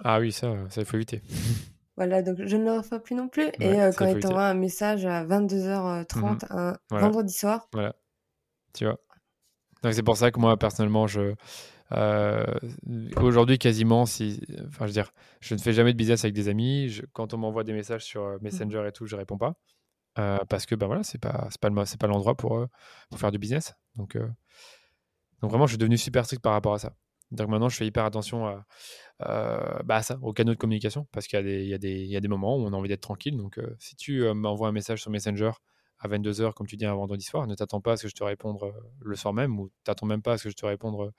[0.04, 1.22] Ah oui, ça, ça il faut éviter.
[1.96, 3.48] Voilà, donc je ne le reçois plus non plus.
[3.60, 7.68] et quand il t'envoie un message à 22h30 mmh un vendredi soir.
[7.72, 7.94] Voilà.
[8.72, 8.98] Tu vois.
[9.82, 11.34] Donc c'est pour ça que moi, personnellement, je.
[13.16, 14.40] Aujourd'hui, quasiment, si.
[14.68, 17.00] Enfin, je veux dire, je ne fais jamais de business avec des amis.
[17.12, 18.38] Quand on m'envoie des messages sur mmh.
[18.40, 19.54] Messenger et tout, je réponds pas.
[20.48, 22.66] parce que ben voilà, c'est pas, pas, pas l'endroit pour,
[23.10, 23.74] pour faire du business.
[23.96, 24.16] Donc,
[25.42, 26.94] donc vraiment, je suis devenu super strict par rapport à ça.
[27.32, 28.66] Donc maintenant, je fais hyper attention à,
[29.22, 32.56] euh, bah ça, aux canaux de communication, parce qu'il y, y, y, a des moments
[32.56, 33.36] où on a envie d'être tranquille.
[33.36, 35.52] Donc euh, si tu euh, m'envoies un message sur Messenger
[35.98, 38.14] à 22h, comme tu dis un vendredi soir, ne t'attends pas à ce que je
[38.14, 38.58] te réponde
[39.00, 41.12] le soir même, ou t'attends même pas à ce que je te réponde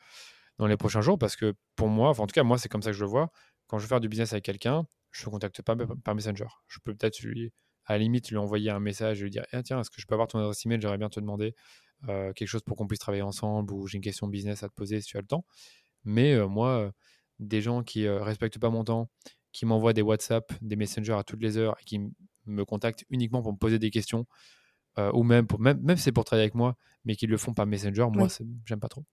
[0.57, 2.91] dans les prochains jours, parce que pour moi, en tout cas, moi, c'est comme ça
[2.91, 3.31] que je le vois.
[3.67, 6.47] Quand je veux faire du business avec quelqu'un, je ne contacte pas par Messenger.
[6.67, 7.53] Je peux peut-être lui,
[7.85, 10.05] à la limite, lui envoyer un message et lui dire eh, Tiens, est-ce que je
[10.05, 10.81] peux avoir ton adresse email?
[10.81, 11.55] J'aimerais bien te demander
[12.05, 14.99] quelque chose pour qu'on puisse travailler ensemble ou j'ai une question business à te poser
[14.99, 15.45] si tu as le temps.
[16.05, 16.91] Mais moi,
[17.39, 19.09] des gens qui respectent pas mon temps,
[19.51, 21.99] qui m'envoient des WhatsApp, des messengers à toutes les heures et qui
[22.45, 24.25] me contactent uniquement pour me poser des questions,
[24.97, 26.75] ou même, pour, même, même c'est pour travailler avec moi,
[27.05, 28.27] mais qui le font par Messenger, moi,
[28.65, 29.05] j'aime pas trop.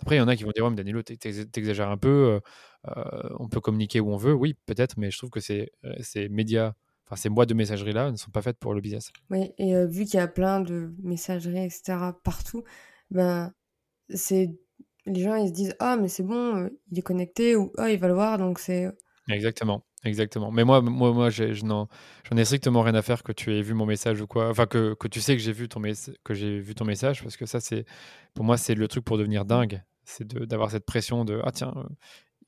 [0.00, 2.40] Après, il y en a qui vont dire Ouais, mais Danilo, t'exagères un peu,
[3.38, 4.34] on peut communiquer où on veut.
[4.34, 5.70] Oui, peut-être, mais je trouve que ces,
[6.00, 6.74] ces médias,
[7.06, 9.10] enfin, ces boîtes de messagerie-là ne sont pas faites pour le business.
[9.30, 12.62] Oui, et vu qu'il y a plein de messageries, etc., partout,
[13.10, 13.54] ben,
[14.10, 14.58] c'est
[15.06, 17.90] les gens ils se disent ah mais c'est bon euh, il est connecté ou ah
[17.90, 18.88] il va le voir donc c'est
[19.28, 20.50] exactement exactement.
[20.50, 21.88] Mais moi moi moi je n'en
[22.24, 24.48] j'en ai strictement rien à faire que tu aies vu mon message ou quoi.
[24.48, 25.82] Enfin que, que tu sais que j'ai vu ton
[26.24, 27.84] que j'ai vu ton message parce que ça c'est
[28.34, 29.82] pour moi c'est le truc pour devenir dingue.
[30.04, 31.74] C'est d'avoir cette pression de ah tiens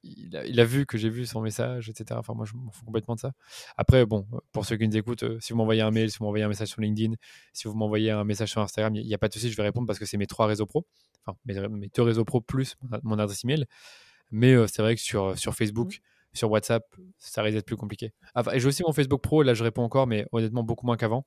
[0.02, 2.18] il a, vu que j'ai vu son message, etc.
[2.18, 3.32] Enfin, moi, je m'en fous complètement de ça.
[3.76, 6.24] Après, bon, pour ceux qui nous écoutent, euh, si vous m'envoyez un mail, si vous
[6.24, 7.14] m'envoyez un message sur LinkedIn,
[7.52, 9.64] si vous m'envoyez un message sur Instagram, il n'y a, pas de souci, je vais
[9.64, 10.86] répondre parce que c'est mes trois réseaux pro.
[11.26, 13.66] Enfin, mes, deux réseaux pro plus mon adresse email.
[14.30, 16.36] Mais euh, c'est vrai que sur, sur Facebook, mmh.
[16.36, 16.84] sur WhatsApp,
[17.18, 18.12] ça risque d'être plus compliqué.
[18.34, 20.96] Enfin, et j'ai aussi mon Facebook Pro, là je réponds encore, mais honnêtement beaucoup moins
[20.96, 21.24] qu'avant.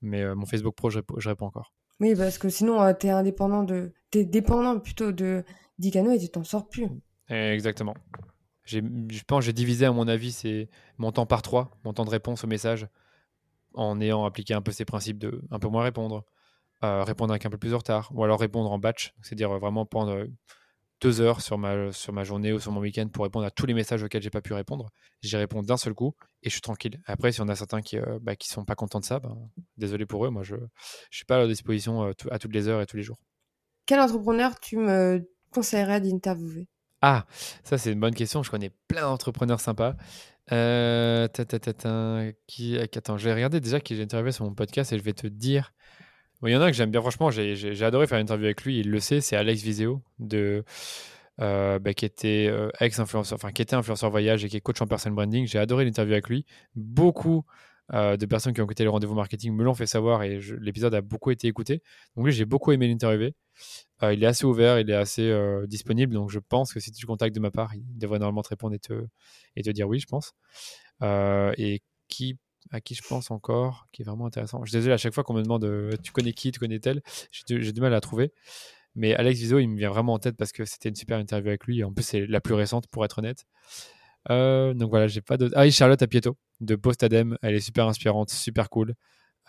[0.00, 1.72] Mais euh, mon Facebook Pro, je, réponds encore.
[2.00, 3.92] Oui, parce que sinon, tu es indépendant de.
[4.14, 5.44] es dépendant plutôt de
[5.78, 6.88] d'Icano et tu t'en sors plus.
[7.28, 7.94] Exactement.
[8.64, 8.80] Je
[9.26, 10.68] pense j'ai divisé, à mon avis,
[10.98, 12.88] mon temps par trois, mon temps de réponse au message,
[13.74, 16.24] en ayant appliqué un peu ces principes de un peu moins répondre,
[16.82, 19.84] euh, répondre avec un peu plus de retard, ou alors répondre en batch, c'est-à-dire vraiment
[19.84, 20.26] prendre
[21.00, 21.90] deux heures sur ma,
[22.24, 24.54] journée ou sur mon week-end pour répondre à tous les messages auxquels j'ai pas pu
[24.54, 24.90] répondre.
[25.20, 27.00] J'y réponds d'un seul coup et je suis tranquille.
[27.06, 29.36] Après, si on a certains qui, euh, bah, sont pas contents de ça, ben,
[29.76, 30.56] désolé pour eux, moi je,
[31.10, 33.18] je suis pas à leur disposition euh, à toutes les heures et tous les jours.
[33.86, 36.68] Quel entrepreneur tu me conseillerais d'interviewer?
[37.06, 37.26] Ah,
[37.64, 38.42] ça c'est une bonne question.
[38.42, 39.94] Je connais plein d'entrepreneurs sympas.
[40.52, 41.28] Euh,
[42.46, 45.26] qui, attends, j'ai regardé déjà qui j'ai interviewé sur mon podcast et je vais te
[45.26, 45.74] dire.
[46.42, 48.80] Il y en a que j'aime bien, franchement, j'ai adoré faire une interview avec lui,
[48.80, 50.64] il le sait, c'est Alex Viseo, de,
[51.40, 54.80] euh, bah, qui était euh, ex-influenceur, enfin qui était influenceur voyage et qui est coach
[54.80, 55.46] en personal branding.
[55.46, 56.46] J'ai adoré l'interview avec lui.
[56.74, 57.44] Beaucoup
[57.92, 60.94] euh, de personnes qui ont écouté le rendez-vous marketing me l'ont fait savoir et l'épisode
[60.94, 61.82] a beaucoup été écouté.
[62.16, 63.34] Donc j'ai beaucoup aimé l'interviewer.
[64.02, 66.92] Euh, il est assez ouvert, il est assez euh, disponible, donc je pense que si
[66.92, 69.06] tu contactes de ma part, il devrait normalement te répondre et te,
[69.56, 70.32] et te dire oui, je pense.
[71.02, 72.38] et qui,
[72.70, 74.64] à qui je pense encore, qui est vraiment intéressant.
[74.64, 75.68] Je suis désolé, à chaque fois qu'on me demande
[76.02, 78.32] tu connais qui, tu connais tel, j'ai du mal à trouver.
[78.96, 81.48] Mais Alex Viso, il me vient vraiment en tête parce que c'était une super interview
[81.48, 81.82] avec lui.
[81.82, 83.44] En plus, c'est la plus récente, pour être honnête.
[84.30, 85.50] Euh, donc voilà, j'ai pas de.
[85.54, 87.36] Ah oui, Charlotte Apieto de Postadem.
[87.42, 88.94] Elle est super inspirante, super cool.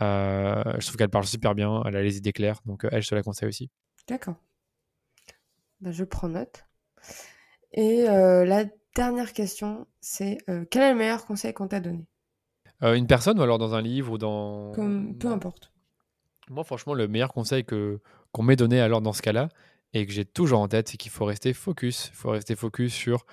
[0.02, 1.82] Euh, je trouve qu'elle parle super bien.
[1.86, 2.60] Elle a les idées claires.
[2.66, 3.70] Donc elle, je te la conseille aussi.
[4.08, 4.36] D'accord.
[5.82, 6.66] Bah, je prends note.
[7.72, 8.66] Et la
[8.96, 10.38] dernière question, c'est
[10.70, 12.06] quel est le meilleur conseil qu'on t'a donné?
[12.82, 14.72] Une personne ou alors dans un livre ou dans.
[14.74, 15.18] Comme...
[15.18, 15.72] Peu importe.
[16.50, 18.00] Moi, franchement, le meilleur conseil que
[18.32, 19.50] qu'on m'ait donné alors dans ce cas-là
[19.94, 22.10] et que j'ai toujours en tête, c'est qu'il faut rester focus.
[22.10, 23.26] Il faut rester focus sur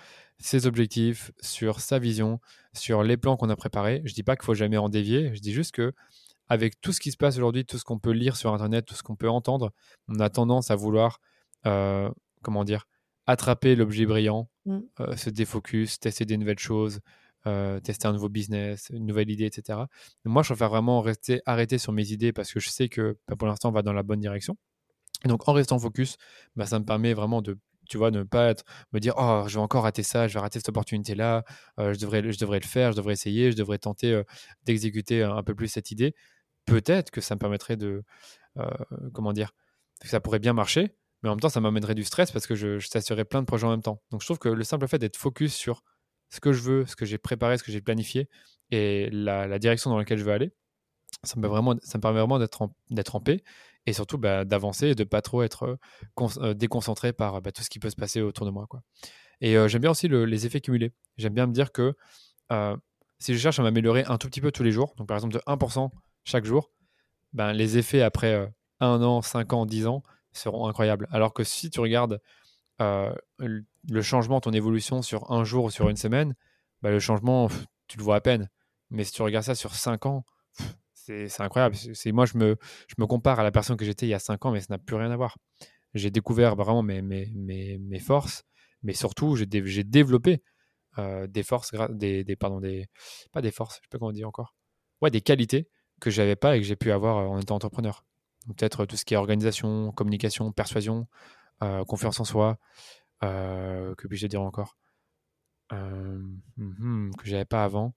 [0.44, 2.40] ses objectifs, sur sa vision,
[2.72, 4.02] sur les plans qu'on a préparés.
[4.04, 5.34] Je dis pas qu'il faut jamais en dévier.
[5.34, 5.92] Je dis juste que
[6.48, 8.94] avec tout ce qui se passe aujourd'hui, tout ce qu'on peut lire sur Internet, tout
[8.94, 9.72] ce qu'on peut entendre,
[10.08, 11.20] on a tendance à vouloir,
[11.66, 12.10] euh,
[12.42, 12.86] comment dire,
[13.26, 14.78] attraper l'objet brillant, mmh.
[15.00, 17.00] euh, se défocus, tester des nouvelles choses,
[17.46, 19.80] euh, tester un nouveau business, une nouvelle idée, etc.
[20.24, 23.36] moi, je préfère vraiment rester arrêté sur mes idées parce que je sais que bah,
[23.36, 24.56] pour l'instant, on va dans la bonne direction.
[25.24, 26.16] Et donc, en restant focus,
[26.56, 27.58] bah, ça me permet vraiment de
[27.88, 30.40] tu vois, ne pas être, me dire, oh, je vais encore rater ça, je vais
[30.40, 31.44] rater cette opportunité-là,
[31.78, 34.22] je, devrais, je devrais le faire, je devrais essayer, je devrais tenter
[34.64, 36.14] d'exécuter un peu plus cette idée.
[36.64, 38.04] Peut-être que ça me permettrait de,
[39.12, 39.52] comment dire,
[40.04, 42.78] ça pourrait bien marcher, mais en même temps, ça m'amènerait du stress parce que je,
[42.78, 44.02] je plein de projets en même temps.
[44.10, 45.82] Donc, je trouve que le simple fait d'être focus sur
[46.30, 48.28] ce que je veux, ce que j'ai préparé, ce que j'ai planifié
[48.70, 50.50] et la, direction dans laquelle je veux aller,
[51.22, 53.44] ça me, vraiment, ça me permet vraiment d'être en, en, paix
[53.86, 55.78] et surtout bah, d'avancer et de pas trop être
[56.38, 58.66] euh, déconcentré par bah, tout ce qui peut se passer autour de moi.
[58.68, 58.82] Quoi.
[59.40, 60.92] Et euh, j'aime bien aussi les effets cumulés.
[61.16, 61.94] J'aime bien me dire que
[62.52, 62.76] euh,
[63.18, 65.34] si je cherche à m'améliorer un tout petit peu tous les jours, donc par exemple
[65.34, 65.90] de 1%
[66.24, 66.70] chaque jour,
[67.32, 70.02] ben, les effets après un an, 5 ans, 10 ans,
[70.32, 71.08] seront incroyables.
[71.10, 72.20] Alors que si tu regardes
[72.80, 76.34] euh, le changement, ton évolution sur un jour ou sur une semaine,
[76.82, 77.48] bah, le changement,
[77.88, 78.48] tu le vois à peine.
[78.90, 80.24] Mais si tu regardes ça sur 5 ans,
[81.04, 81.76] c'est incroyable.
[81.76, 84.52] C'est Moi, je me, compare à la personne que j'étais il y a 5 ans,
[84.52, 85.38] mais ça n'a plus rien à voir.
[85.94, 88.44] J'ai découvert vraiment mes, forces,
[88.82, 90.42] mais surtout, j'ai développé
[90.98, 92.60] euh, des forces, des, pardon,
[93.32, 94.54] pas des forces, je sais pas comment dire encore.
[95.00, 95.68] Ouais, des qualités
[96.00, 98.04] que j'avais pas et que j'ai pu avoir en étant entrepreneur.
[98.46, 101.06] Peut-être tout ce qui est organisation, communication, persuasion,
[101.62, 102.58] euh, confiance en soi,
[103.22, 104.76] euh, que puis-je dire encore?
[105.72, 106.18] Euh,
[106.56, 107.94] hmm, Que j'avais pas avant.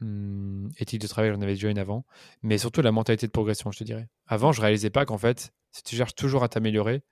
[0.00, 2.04] Hmm, éthique de travail, j'en avais déjà une avant.
[2.42, 4.08] Mais surtout la mentalité de progression, je te dirais.
[4.26, 7.02] Avant, je réalisais pas qu'en fait, si tu cherches toujours à t'améliorer,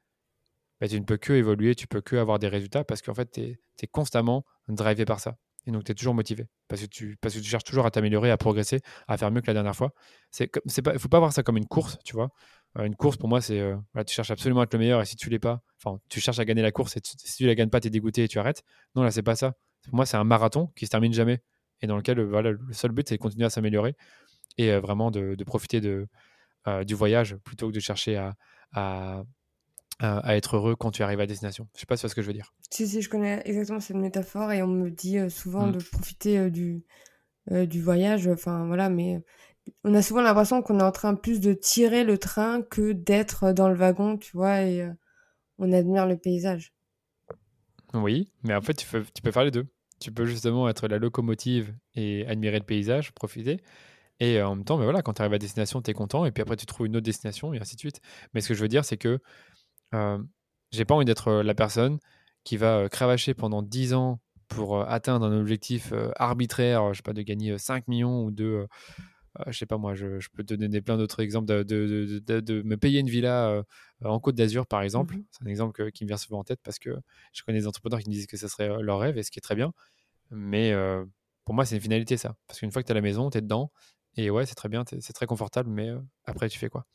[0.80, 3.30] bah, tu ne peux que évoluer, tu peux que avoir des résultats parce qu'en fait,
[3.30, 5.36] tu es, constamment drivé par ça.
[5.66, 8.30] Et donc, tu es toujours motivé parce que, tu, que tu cherches toujours à t'améliorer,
[8.30, 9.92] à progresser, à faire mieux que la dernière fois.
[10.40, 12.30] Il ne faut pas voir ça comme une course, tu vois.
[12.78, 13.76] Euh, une course, pour moi, c'est euh,
[14.06, 16.38] tu cherches absolument à être le meilleur et si tu l'es pas, enfin, tu cherches
[16.38, 18.38] à gagner la course et si tu la gagnes pas, tu es dégoûté et tu
[18.38, 18.62] arrêtes.
[18.94, 19.54] Non, là, c'est pas ça.
[19.84, 21.42] Pour moi, c'est un marathon qui se termine jamais
[21.80, 23.94] et dans lequel voilà, le seul but, c'est de continuer à s'améliorer
[24.56, 26.06] et euh, vraiment de, profiter de,
[26.84, 28.34] du voyage plutôt que de chercher à,
[28.72, 29.22] à,
[30.00, 31.68] à, être heureux quand tu arrives à destination.
[31.74, 32.52] Je sais pas si c'est ce que je veux dire.
[32.70, 35.72] Si, si, je connais exactement cette métaphore et on me dit souvent mmh.
[35.72, 36.84] de profiter du,
[37.50, 38.26] du voyage.
[38.26, 39.22] Enfin, voilà, mais
[39.84, 43.52] on a souvent l'impression qu'on est en train plus de tirer le train que d'être
[43.52, 44.92] dans le wagon, tu vois, et euh,
[45.58, 46.72] on admire le paysage.
[47.94, 49.66] Oui, mais en fait, tu peux, tu peux faire les deux.
[50.00, 53.60] Tu peux justement être la locomotive et admirer le paysage, profiter.
[54.20, 56.24] Et euh, en même temps, mais voilà, quand tu arrives à destination, tu es content.
[56.24, 58.00] Et puis après, tu trouves une autre destination et ainsi de suite.
[58.34, 59.18] Mais ce que je veux dire, c'est que
[59.94, 60.18] euh,
[60.70, 61.98] j'ai pas envie d'être la personne
[62.44, 67.22] qui va cravacher pendant 10 ans pour atteindre un objectif arbitraire, je sais pas, de
[67.22, 68.66] gagner 5 millions ou de
[69.46, 73.00] je sais pas moi, je, peux te donner plein d'autres exemples de, de, me payer
[73.00, 73.62] une villa euh,
[74.04, 75.16] en Côte d'Azur, par exemple.
[75.16, 76.96] Mmh c'est un exemple qui me vient souvent en tête parce que
[77.32, 79.30] je connais des entrepreneurs qui me disent que ce serait euh, leur rêve et ce
[79.30, 79.72] qui est très bien.
[80.30, 81.04] Mais euh,
[81.44, 82.36] pour moi, c'est une finalité, ça.
[82.46, 83.72] Parce qu'une fois que tu as la maison, tu es dedans.
[84.16, 85.90] Et ouais, c'est très bien, c'est très confortable, mais
[86.24, 86.86] après, tu fais quoi?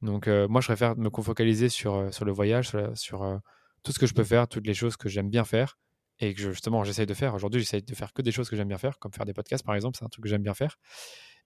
[0.00, 3.40] Donc, moi, je préfère me focaliser sur, sur le voyage, sur,
[3.82, 5.78] tout ce que je peux faire, toutes les choses que j'aime bien faire
[6.20, 7.34] et que justement j'essaye de faire.
[7.34, 9.64] Aujourd'hui, j'essaye de faire que des choses que j'aime bien faire, comme faire des podcasts
[9.64, 10.76] par exemple, c'est un truc que j'aime bien faire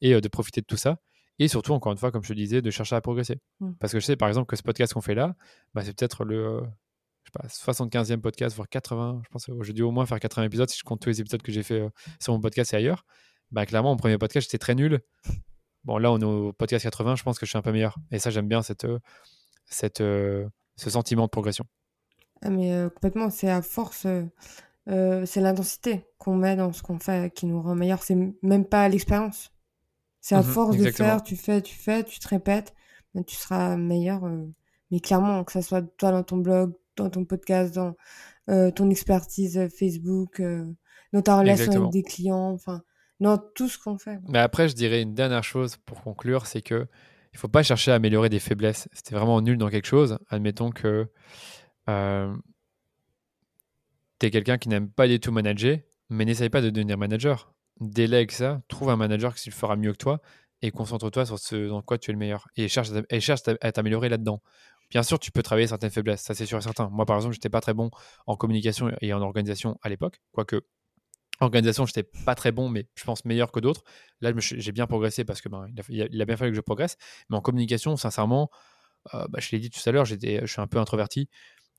[0.01, 0.99] et euh, de profiter de tout ça.
[1.39, 3.41] Et surtout, encore une fois, comme je te disais, de chercher à progresser.
[3.61, 3.73] Mmh.
[3.79, 5.37] Parce que je sais, par exemple, que ce podcast qu'on fait là,
[5.75, 6.61] bah, c'est peut-être le euh,
[7.25, 9.23] je sais pas, 75e podcast, voire 80.
[9.25, 11.21] Je pense que j'ai dû au moins faire 80 épisodes si je compte tous les
[11.21, 11.91] épisodes que j'ai fait euh,
[12.21, 13.05] sur mon podcast et ailleurs.
[13.53, 15.01] Bah, clairement, mon premier podcast, j'étais très nul.
[15.85, 17.97] Bon, là, on est au podcast 80, je pense que je suis un peu meilleur.
[18.11, 18.87] Et ça, j'aime bien cette,
[19.65, 21.65] cette, ce sentiment de progression.
[22.43, 24.07] Ah, mais complètement, c'est à force,
[24.87, 28.03] c'est l'intensité qu'on met dans ce qu'on fait qui nous rend meilleur.
[28.03, 29.51] C'est même pas l'expérience.
[30.21, 32.75] C'est à mmh force de faire, tu fais, tu fais, tu te répètes,
[33.27, 34.25] tu seras meilleur.
[34.25, 34.45] Euh,
[34.91, 37.95] mais clairement, que ce soit toi dans ton blog, dans ton podcast, dans
[38.51, 40.43] euh, ton expertise euh, Facebook,
[41.13, 42.83] dans ta relation avec des clients, enfin,
[43.21, 44.19] dans tout ce qu'on fait.
[44.29, 46.87] Mais après, je dirais une dernière chose pour conclure, c'est que
[47.33, 48.89] il il faut pas chercher à améliorer des faiblesses.
[48.93, 50.19] C'était vraiment nul dans quelque chose.
[50.29, 51.07] Admettons que
[51.89, 52.37] euh,
[54.19, 55.79] tu es quelqu'un qui n'aime pas du tout manager,
[56.11, 57.55] mais n'essaye pas de devenir manager.
[57.81, 60.21] Délègue ça, trouve un manager qui le fera mieux que toi
[60.63, 63.73] et concentre-toi sur ce dans quoi tu es le meilleur et cherche, et cherche à
[63.73, 64.43] t'améliorer là-dedans.
[64.91, 66.89] Bien sûr, tu peux travailler certaines faiblesses, ça c'est sûr et certain.
[66.91, 67.91] Moi, par exemple, j'étais pas très bon
[68.27, 70.63] en communication et en organisation à l'époque, quoique
[71.41, 73.83] organisation, j'étais pas très bon, mais je pense meilleur que d'autres.
[74.21, 76.97] Là, j'ai bien progressé parce que ben, il, a, bien fallu que je progresse.
[77.31, 78.51] Mais en communication, sincèrement,
[79.15, 80.17] euh, bah, je l'ai dit tout à l'heure, je
[80.47, 81.29] suis un peu introverti.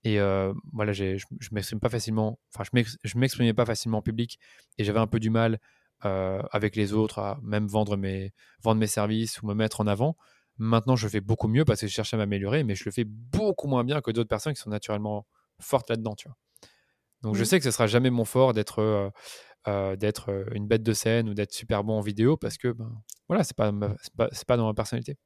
[0.06, 2.64] Et euh, voilà, je, je m'exprime pas facilement, enfin,
[3.04, 4.40] je m'exprimais pas facilement en public
[4.78, 5.60] et j'avais un peu du mal
[6.06, 9.88] euh, avec les autres à même vendre mes, vendre mes services ou me mettre en
[9.88, 10.16] avant.
[10.58, 13.06] Maintenant, je fais beaucoup mieux parce que je cherche à m'améliorer, mais je le fais
[13.06, 15.26] beaucoup moins bien que d'autres personnes qui sont naturellement
[15.60, 16.38] fortes là-dedans, tu vois.
[17.22, 19.12] Donc, je sais que ce sera jamais mon fort d'être
[19.68, 22.70] euh, d'être euh, une bête de scène ou d'être super bon en vidéo parce que
[22.70, 22.90] ben,
[23.28, 23.74] voilà, c'est pas,
[24.16, 25.18] pas, pas, dans ma personnalité.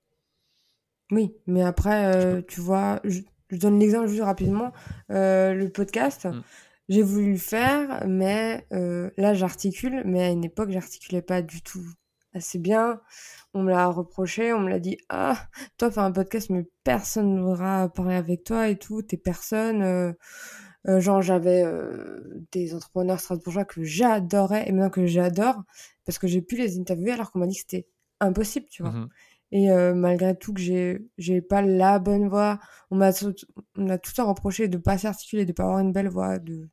[1.12, 3.20] Oui, mais après, tu vois, je,
[3.52, 4.72] donne l'exemple juste rapidement.
[5.10, 6.42] le podcast, mmh.
[6.90, 11.86] J'ai voulu le faire, mais là, j'articule, mais à une époque, j'articulais pas du tout
[12.34, 13.02] assez bien.
[13.54, 17.36] On me l'a reproché, on me l'a dit Ah, toi, fais un podcast, mais personne
[17.36, 19.82] ne voudra parler avec toi et tout, t'es personne.
[20.88, 25.64] Euh, genre, j'avais euh, des entrepreneurs strasbourgeois que j'adorais et maintenant que j'adore
[26.06, 27.88] parce que j'ai pu les interviewer alors qu'on m'a dit que c'était
[28.20, 28.92] impossible, tu vois.
[28.92, 29.10] Mmh
[29.56, 32.58] et euh, malgré tout que j'ai j'ai pas la bonne voix,
[32.90, 33.12] on m'a
[33.78, 36.40] on a tout le temps reproché de pas s'articuler, de pas avoir une belle voix,
[36.40, 36.68] de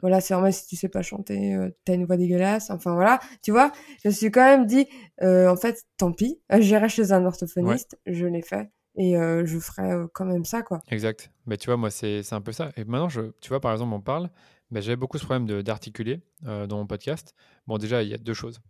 [0.00, 2.70] voilà, c'est normal si tu sais pas chanter, t'as une voix dégueulasse.
[2.70, 3.72] Enfin voilà, tu vois,
[4.02, 4.86] je me suis quand même dit
[5.20, 10.24] en fait, tant pis, j'irai chez un orthophoniste, je l'ai fait et je ferai quand
[10.24, 10.82] même ça quoi.
[10.88, 11.32] Exact.
[11.46, 12.70] Mais tu vois moi c'est un peu ça.
[12.76, 14.30] Et maintenant je tu vois par exemple on parle,
[14.70, 17.34] mais j'avais beaucoup ce problème d'articuler dans mon podcast.
[17.66, 18.60] Bon déjà il y a deux choses.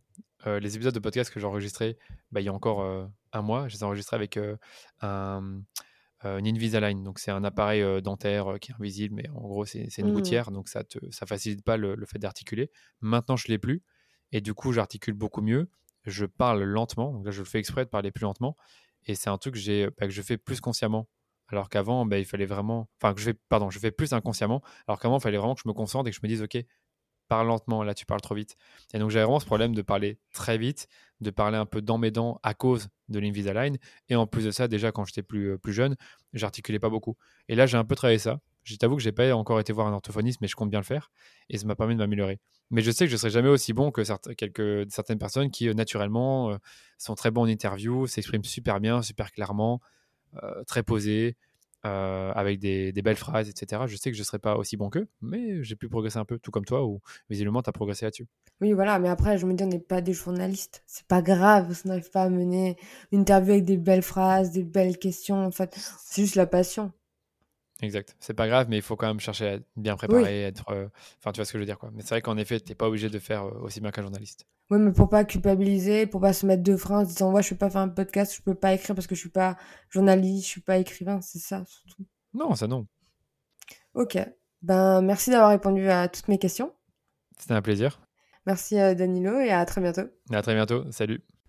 [0.47, 1.99] les épisodes de podcast que j'ai enregistrés
[2.33, 4.39] bah, il y a encore un mois, je les ai enregistrés avec
[5.01, 5.63] un
[6.23, 7.03] une Invisalign.
[7.03, 10.13] Donc c'est un appareil dentaire qui est invisible, mais en gros c'est une mmh.
[10.13, 12.71] gouttière, donc ça te ça facilite pas le, le fait d'articuler.
[13.01, 13.83] Maintenant je l'ai plus
[14.33, 15.71] et du coup j'articule beaucoup mieux.
[16.05, 18.57] Je parle lentement, donc là je le fais exprès de parler plus lentement
[19.07, 21.09] et c'est un truc que, bah, que je fais plus consciemment.
[21.51, 22.89] Alors qu'avant, bah, il fallait vraiment.
[23.01, 24.63] Enfin, que je fais, pardon, je fais plus inconsciemment.
[24.87, 26.59] Alors qu'avant, il fallait vraiment que je me concentre et que je me dise, OK,
[27.29, 28.57] parle lentement, là, tu parles trop vite.
[28.93, 30.89] Et donc, j'avais vraiment ce problème de parler très vite,
[31.21, 33.79] de parler un peu dans mes dents à cause de l'Invisalign.
[34.09, 35.97] Et en plus de ça, déjà, quand j'étais plus, euh, plus jeune,
[36.33, 37.17] j'articulais pas beaucoup.
[37.49, 38.41] Et là, j'ai un peu travaillé ça.
[38.65, 40.85] Je t'avoue que j'ai pas encore été voir un orthophoniste, mais je compte bien le
[40.85, 41.11] faire.
[41.49, 42.41] Et ça m'a permis de m'améliorer.
[42.71, 44.03] Mais je sais que je serai jamais aussi bon que
[44.35, 46.57] quelques, certaines personnes qui, euh, naturellement, euh,
[46.99, 49.81] sont très bons en interview, s'expriment super bien, super clairement,
[50.43, 51.37] euh, très posés,
[51.83, 53.83] avec des, belles phrases, etc.
[53.87, 56.25] Je sais que je ne serai pas aussi bon qu'eux, mais j'ai pu progresser un
[56.25, 57.01] peu, tout comme toi, ou
[57.31, 58.27] visiblement, tu as progressé là-dessus.
[58.61, 60.83] Oui, voilà, mais après, je me dis, on n'est pas des journalistes.
[60.87, 62.77] C'est pas grave si on n'arrive pas à mener
[63.13, 65.47] une interview avec des belles phrases, des belles questions.
[65.47, 65.75] En fait,
[66.05, 66.93] c'est juste la passion.
[67.83, 68.17] Exact.
[68.21, 70.71] C'est pas grave, mais il faut quand même chercher à être bien préparé, être.
[70.71, 71.91] Euh, enfin, tu vois ce que je veux dire, quoi.
[71.95, 74.47] Mais c'est vrai qu'en effet, t'es pas obligé de faire euh, aussi bien qu'un journaliste.
[74.71, 77.43] Oui, mais pour pas culpabiliser, pour pas se mettre de frein en se disant, ouais,
[77.43, 79.57] je peux pas faire un podcast, je peux pas écrire parce que je suis pas
[79.89, 82.05] journaliste, je suis pas écrivain, c'est ça surtout.
[82.35, 82.87] Non, ça non.
[83.95, 84.19] Ok.
[84.63, 86.73] Ben, merci d'avoir répondu à toutes mes questions.
[87.39, 88.01] C'était un plaisir.
[88.47, 90.09] Merci euh, Danilo et à très bientôt.
[90.31, 90.85] À très bientôt.
[90.93, 91.23] Salut.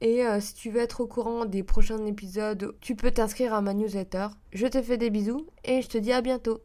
[0.00, 3.60] Et euh, si tu veux être au courant des prochains épisodes, tu peux t'inscrire à
[3.60, 4.28] ma newsletter.
[4.52, 6.56] Je te fais des bisous et je te dis à bientôt.